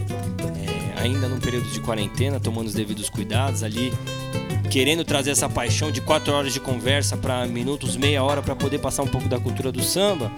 é, 0.96 1.00
ainda 1.00 1.28
num 1.28 1.40
período 1.40 1.70
de 1.70 1.80
quarentena, 1.80 2.40
tomando 2.40 2.66
os 2.66 2.74
devidos 2.74 3.08
cuidados 3.08 3.62
ali, 3.62 3.94
querendo 4.72 5.06
trazer 5.06 5.30
essa 5.30 5.48
paixão 5.48 5.92
de 5.92 6.02
quatro 6.02 6.34
horas 6.34 6.54
de 6.54 6.60
conversa 6.60 7.16
para 7.16 7.46
minutos, 7.46 7.96
meia 7.96 8.24
hora, 8.24 8.42
para 8.42 8.56
poder 8.56 8.80
passar 8.80 9.04
um 9.04 9.08
pouco 9.08 9.30
da 9.30 9.40
cultura 9.40 9.72
do 9.72 9.84
samba. 9.84 10.32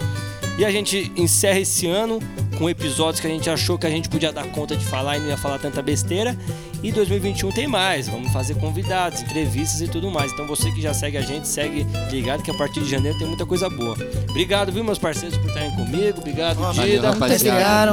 E 0.60 0.66
a 0.66 0.70
gente 0.70 1.10
encerra 1.16 1.60
esse 1.60 1.88
ano 1.88 2.20
com 2.58 2.70
episódios 2.70 3.22
que 3.22 3.28
a 3.28 3.30
gente 3.30 3.50
achou 3.50 3.78
que 3.78 3.88
a 3.88 3.90
gente 3.90 4.10
podia 4.10 4.30
dar 4.30 4.46
conta 4.48 4.76
de 4.76 4.84
falar 4.84 5.16
e 5.16 5.22
não 5.22 5.28
ia 5.30 5.38
falar 5.38 5.58
tanta 5.58 5.82
besteira. 5.82 6.38
E 6.84 6.92
2021 6.92 7.50
tem 7.54 7.66
mais, 7.66 8.10
vamos 8.10 8.30
fazer 8.34 8.56
convidados, 8.56 9.22
entrevistas 9.22 9.80
e 9.80 9.88
tudo 9.88 10.12
mais. 10.12 10.34
Então 10.34 10.46
você 10.46 10.70
que 10.70 10.82
já 10.82 10.94
segue 10.94 11.16
a 11.16 11.22
gente, 11.22 11.48
segue 11.48 11.88
ligado 12.12 12.44
que 12.44 12.52
a 12.52 12.54
partir 12.54 12.82
de 12.82 12.90
janeiro 12.90 13.18
tem 13.18 13.26
muita 13.26 13.46
coisa 13.46 13.70
boa. 13.70 13.96
Obrigado, 14.30 14.70
viu, 14.70 14.84
meus 14.84 15.00
parceiros, 15.00 15.38
por 15.38 15.48
estarem 15.48 15.72
comigo. 15.72 16.20
Obrigado, 16.20 16.60
oh, 16.62 16.74
Dida. 16.74 16.84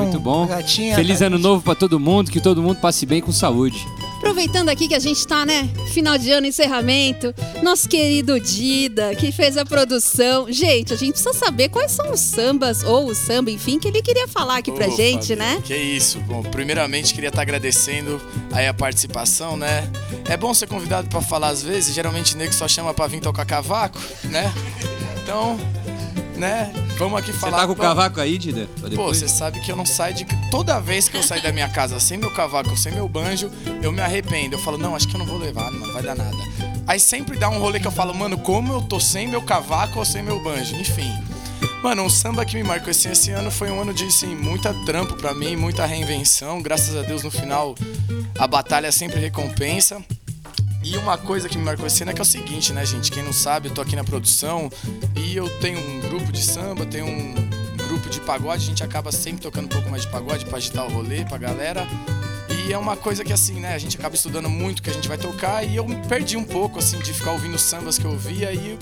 Muito 0.02 0.18
bom. 0.18 0.48
Gatinha, 0.48 0.96
Feliz 0.96 1.22
ano 1.22 1.38
novo 1.38 1.62
para 1.62 1.76
todo 1.76 2.00
mundo, 2.00 2.32
que 2.32 2.40
todo 2.40 2.60
mundo 2.60 2.80
passe 2.80 3.06
bem 3.06 3.20
com 3.20 3.30
saúde. 3.30 3.78
Aproveitando 4.16 4.68
aqui 4.68 4.88
que 4.88 4.94
a 4.94 4.98
gente 4.98 5.26
tá, 5.26 5.44
né? 5.46 5.68
Final 5.92 6.18
de 6.18 6.30
ano, 6.30 6.46
encerramento. 6.46 7.34
Nosso 7.62 7.88
querido 7.88 8.40
Dida, 8.40 9.14
que 9.14 9.30
fez 9.30 9.56
a 9.56 9.64
produção. 9.64 10.50
Gente, 10.50 10.92
a 10.92 10.96
gente 10.96 11.12
precisa 11.12 11.34
saber 11.34 11.68
quais 11.68 11.92
são 11.92 12.10
os 12.10 12.20
sambas, 12.20 12.82
ou 12.82 13.06
o 13.06 13.14
samba, 13.14 13.50
enfim, 13.50 13.78
que 13.78 13.88
ele 13.88 14.02
queria 14.02 14.26
falar 14.26 14.58
aqui 14.58 14.72
pra 14.72 14.88
gente, 14.88 15.36
né? 15.36 15.60
Que 15.62 15.76
isso. 15.76 16.18
Bom, 16.20 16.42
primeiramente 16.42 17.14
queria 17.14 17.28
estar 17.28 17.38
tá 17.38 17.42
agradecendo 17.42 18.20
aí 18.52 18.66
a 18.66 18.74
participação, 18.74 19.56
né? 19.56 19.88
É 20.28 20.36
bom 20.36 20.52
ser 20.52 20.66
convidado 20.66 21.08
para 21.08 21.20
falar 21.20 21.48
às 21.48 21.62
vezes. 21.62 21.94
Geralmente 21.94 22.34
o 22.34 22.38
nego 22.38 22.52
só 22.52 22.66
chama 22.66 22.92
pra 22.92 23.06
vir 23.06 23.20
tocar 23.20 23.44
cavaco, 23.44 23.98
né? 24.24 24.52
Então, 25.22 25.58
né? 26.36 26.72
Vamos 26.98 27.18
aqui 27.18 27.32
falar. 27.32 27.58
Você 27.58 27.60
tá 27.62 27.66
com 27.66 27.72
o 27.72 27.76
cavaco 27.76 28.20
aí, 28.20 28.38
Dida? 28.38 28.68
Pô, 28.94 29.08
você 29.08 29.28
sabe 29.28 29.60
que 29.60 29.70
eu 29.70 29.76
não 29.76 29.86
saio 29.86 30.14
de. 30.14 30.26
Toda 30.50 30.78
vez 30.80 31.08
que 31.08 31.16
eu 31.16 31.22
saio 31.22 31.42
da 31.42 31.52
minha 31.52 31.68
casa 31.68 31.98
sem 31.98 32.18
meu 32.18 32.30
cavaco, 32.30 32.76
sem 32.76 32.92
meu 32.92 33.08
banjo, 33.08 33.50
eu 33.82 33.92
me 33.92 34.00
arrependo. 34.00 34.56
Eu 34.56 34.58
falo, 34.58 34.78
não, 34.78 34.94
acho 34.94 35.08
que 35.08 35.14
eu 35.14 35.18
não 35.18 35.26
vou 35.26 35.38
levar, 35.38 35.70
não 35.70 35.92
vai 35.92 36.02
dar 36.02 36.14
nada. 36.14 36.36
Aí 36.86 37.00
sempre 37.00 37.38
dá 37.38 37.48
um 37.48 37.58
rolê 37.58 37.80
que 37.80 37.86
eu 37.86 37.92
falo, 37.92 38.14
mano, 38.14 38.38
como 38.38 38.72
eu 38.72 38.82
tô 38.82 39.00
sem 39.00 39.26
meu 39.26 39.42
cavaco 39.42 39.98
ou 39.98 40.04
sem 40.04 40.22
meu 40.22 40.42
banjo? 40.42 40.76
Enfim. 40.76 41.12
Mano, 41.82 42.02
um 42.02 42.10
samba 42.10 42.44
que 42.44 42.56
me 42.56 42.62
marcou 42.62 42.90
assim, 42.90 43.10
esse 43.10 43.30
ano 43.30 43.50
foi 43.50 43.70
um 43.70 43.80
ano 43.80 43.92
de 43.92 44.04
assim, 44.04 44.34
muita 44.34 44.72
trampo 44.84 45.14
para 45.14 45.34
mim, 45.34 45.56
muita 45.56 45.86
reinvenção. 45.86 46.60
Graças 46.62 46.96
a 46.96 47.02
Deus 47.02 47.22
no 47.22 47.30
final 47.30 47.74
a 48.38 48.46
batalha 48.46 48.92
sempre 48.92 49.18
recompensa. 49.18 50.02
E 50.86 50.96
uma 50.96 51.18
coisa 51.18 51.48
que 51.48 51.58
me 51.58 51.64
marcou 51.64 51.84
esse 51.84 52.04
ano 52.04 52.12
é 52.12 52.14
que 52.14 52.20
é 52.20 52.22
o 52.22 52.24
seguinte, 52.24 52.72
né, 52.72 52.86
gente? 52.86 53.10
Quem 53.10 53.20
não 53.20 53.32
sabe, 53.32 53.68
eu 53.68 53.74
tô 53.74 53.80
aqui 53.80 53.96
na 53.96 54.04
produção 54.04 54.70
e 55.16 55.34
eu 55.34 55.50
tenho 55.58 55.80
um 55.80 55.98
grupo 55.98 56.30
de 56.30 56.40
samba, 56.40 56.86
tenho 56.86 57.06
um 57.06 57.34
grupo 57.88 58.08
de 58.08 58.20
pagode, 58.20 58.62
a 58.62 58.68
gente 58.68 58.84
acaba 58.84 59.10
sempre 59.10 59.42
tocando 59.42 59.64
um 59.64 59.68
pouco 59.68 59.90
mais 59.90 60.02
de 60.02 60.08
pagode 60.08 60.44
pra 60.44 60.58
agitar 60.58 60.86
o 60.86 60.88
rolê 60.88 61.24
pra 61.24 61.38
galera. 61.38 61.84
E 62.48 62.72
é 62.72 62.78
uma 62.78 62.96
coisa 62.96 63.24
que 63.24 63.32
assim, 63.32 63.54
né, 63.54 63.74
a 63.74 63.78
gente 63.78 63.96
acaba 63.96 64.14
estudando 64.14 64.48
muito 64.48 64.80
que 64.80 64.88
a 64.88 64.92
gente 64.92 65.08
vai 65.08 65.18
tocar 65.18 65.64
e 65.64 65.74
eu 65.74 65.88
me 65.88 65.96
perdi 66.06 66.36
um 66.36 66.44
pouco 66.44 66.78
assim 66.78 67.00
de 67.00 67.12
ficar 67.12 67.32
ouvindo 67.32 67.58
sambas 67.58 67.98
que 67.98 68.04
eu 68.04 68.12
ouvia 68.12 68.52
e 68.52 68.78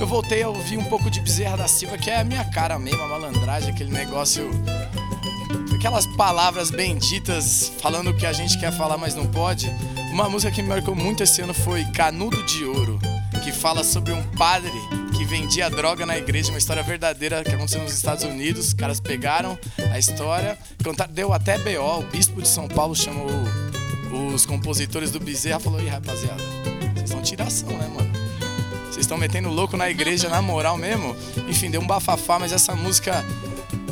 eu 0.00 0.06
voltei 0.06 0.42
a 0.42 0.48
ouvir 0.48 0.78
um 0.78 0.84
pouco 0.84 1.10
de 1.10 1.20
Bezerra 1.20 1.58
da 1.58 1.68
Silva, 1.68 1.98
que 1.98 2.08
é 2.08 2.20
a 2.20 2.24
minha 2.24 2.46
cara 2.46 2.78
mesmo, 2.78 3.02
a 3.02 3.08
malandragem, 3.08 3.74
aquele 3.74 3.92
negócio 3.92 4.50
aquelas 5.74 6.06
palavras 6.06 6.70
benditas 6.70 7.72
falando 7.80 8.10
o 8.10 8.16
que 8.16 8.24
a 8.24 8.32
gente 8.32 8.58
quer 8.58 8.72
falar, 8.72 8.96
mas 8.96 9.14
não 9.14 9.26
pode. 9.26 9.68
Uma 10.12 10.28
música 10.28 10.52
que 10.52 10.60
me 10.60 10.68
marcou 10.68 10.94
muito 10.94 11.22
esse 11.22 11.40
ano 11.40 11.54
foi 11.54 11.86
Canudo 11.86 12.42
de 12.42 12.66
Ouro, 12.66 12.98
que 13.42 13.50
fala 13.50 13.82
sobre 13.82 14.12
um 14.12 14.22
padre 14.36 14.70
que 15.16 15.24
vendia 15.24 15.70
droga 15.70 16.04
na 16.04 16.18
igreja, 16.18 16.50
uma 16.50 16.58
história 16.58 16.82
verdadeira 16.82 17.42
que 17.42 17.50
aconteceu 17.50 17.82
nos 17.82 17.94
Estados 17.94 18.22
Unidos. 18.22 18.68
Os 18.68 18.74
caras 18.74 19.00
pegaram 19.00 19.58
a 19.90 19.98
história, 19.98 20.58
contaram, 20.84 21.14
deu 21.14 21.32
até 21.32 21.56
BO, 21.56 22.00
o 22.00 22.02
bispo 22.02 22.42
de 22.42 22.48
São 22.48 22.68
Paulo 22.68 22.94
chamou 22.94 23.26
os 24.34 24.44
compositores 24.44 25.10
do 25.10 25.18
Bezerra 25.18 25.58
e 25.58 25.62
falou: 25.62 25.80
"Ih, 25.80 25.88
rapaziada, 25.88 26.42
vocês 26.94 27.08
são 27.08 27.22
tiração, 27.22 27.70
né, 27.70 27.88
mano? 27.88 28.12
Vocês 28.84 29.06
estão 29.06 29.16
metendo 29.16 29.48
louco 29.48 29.78
na 29.78 29.88
igreja 29.88 30.28
na 30.28 30.42
moral 30.42 30.76
mesmo?" 30.76 31.16
Enfim, 31.48 31.70
deu 31.70 31.80
um 31.80 31.86
bafafá, 31.86 32.38
mas 32.38 32.52
essa 32.52 32.76
música 32.76 33.24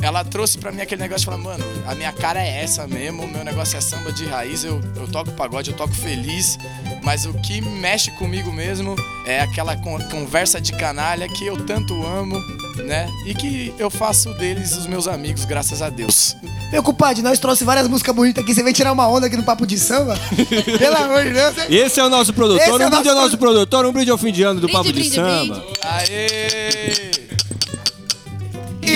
ela 0.01 0.23
trouxe 0.23 0.57
pra 0.57 0.71
mim 0.71 0.81
aquele 0.81 1.01
negócio 1.01 1.19
de 1.21 1.25
falar, 1.25 1.37
mano, 1.37 1.63
a 1.85 1.93
minha 1.95 2.11
cara 2.11 2.41
é 2.41 2.63
essa 2.63 2.87
mesmo, 2.87 3.23
o 3.23 3.27
meu 3.27 3.43
negócio 3.43 3.77
é 3.77 3.81
samba 3.81 4.11
de 4.11 4.25
raiz, 4.25 4.63
eu, 4.63 4.81
eu 4.95 5.07
toco 5.07 5.31
pagode, 5.31 5.71
eu 5.71 5.77
toco 5.77 5.93
feliz, 5.93 6.57
mas 7.03 7.25
o 7.25 7.33
que 7.33 7.61
mexe 7.61 8.11
comigo 8.11 8.51
mesmo 8.51 8.95
é 9.25 9.41
aquela 9.41 9.75
con- 9.77 9.99
conversa 10.09 10.59
de 10.59 10.71
canalha 10.73 11.27
que 11.27 11.45
eu 11.45 11.57
tanto 11.65 11.93
amo, 12.05 12.39
né? 12.85 13.07
E 13.27 13.33
que 13.35 13.73
eu 13.77 13.89
faço 13.89 14.33
deles 14.35 14.75
os 14.75 14.87
meus 14.87 15.07
amigos, 15.07 15.45
graças 15.45 15.81
a 15.81 15.89
Deus. 15.89 16.35
Meu 16.71 16.81
compadre, 16.81 17.21
nós 17.21 17.37
trouxe 17.37 17.63
várias 17.65 17.87
músicas 17.87 18.15
bonitas 18.15 18.41
aqui. 18.43 18.55
Você 18.55 18.63
vem 18.63 18.71
tirar 18.71 18.93
uma 18.93 19.05
onda 19.05 19.27
aqui 19.27 19.35
no 19.35 19.43
papo 19.43 19.67
de 19.67 19.77
samba? 19.77 20.17
Pelo 20.79 20.95
amor 20.95 21.23
de 21.25 21.31
Deus. 21.33 21.57
hein? 21.57 21.65
Esse 21.69 21.99
é 21.99 22.03
o 22.05 22.09
nosso 22.09 22.33
produtor, 22.33 22.79
é 22.81 22.85
um 22.87 22.89
brinde 22.89 23.09
ao 23.09 23.15
nosso 23.15 23.25
nosso 23.27 23.37
produtor, 23.37 23.85
um 23.85 23.91
brinde 23.91 24.09
ao 24.09 24.17
fim 24.17 24.31
de 24.31 24.41
ano 24.43 24.61
do 24.61 24.67
Brinde, 24.67 24.73
Papo 24.77 24.87
de 24.93 24.99
brinde, 25.01 25.15
Samba. 25.15 25.55
brinde. 25.55 25.67
Aê! 25.83 27.20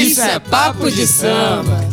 Isso 0.01 0.21
é 0.21 0.39
papo 0.39 0.89
de 0.91 1.07
samba. 1.07 1.84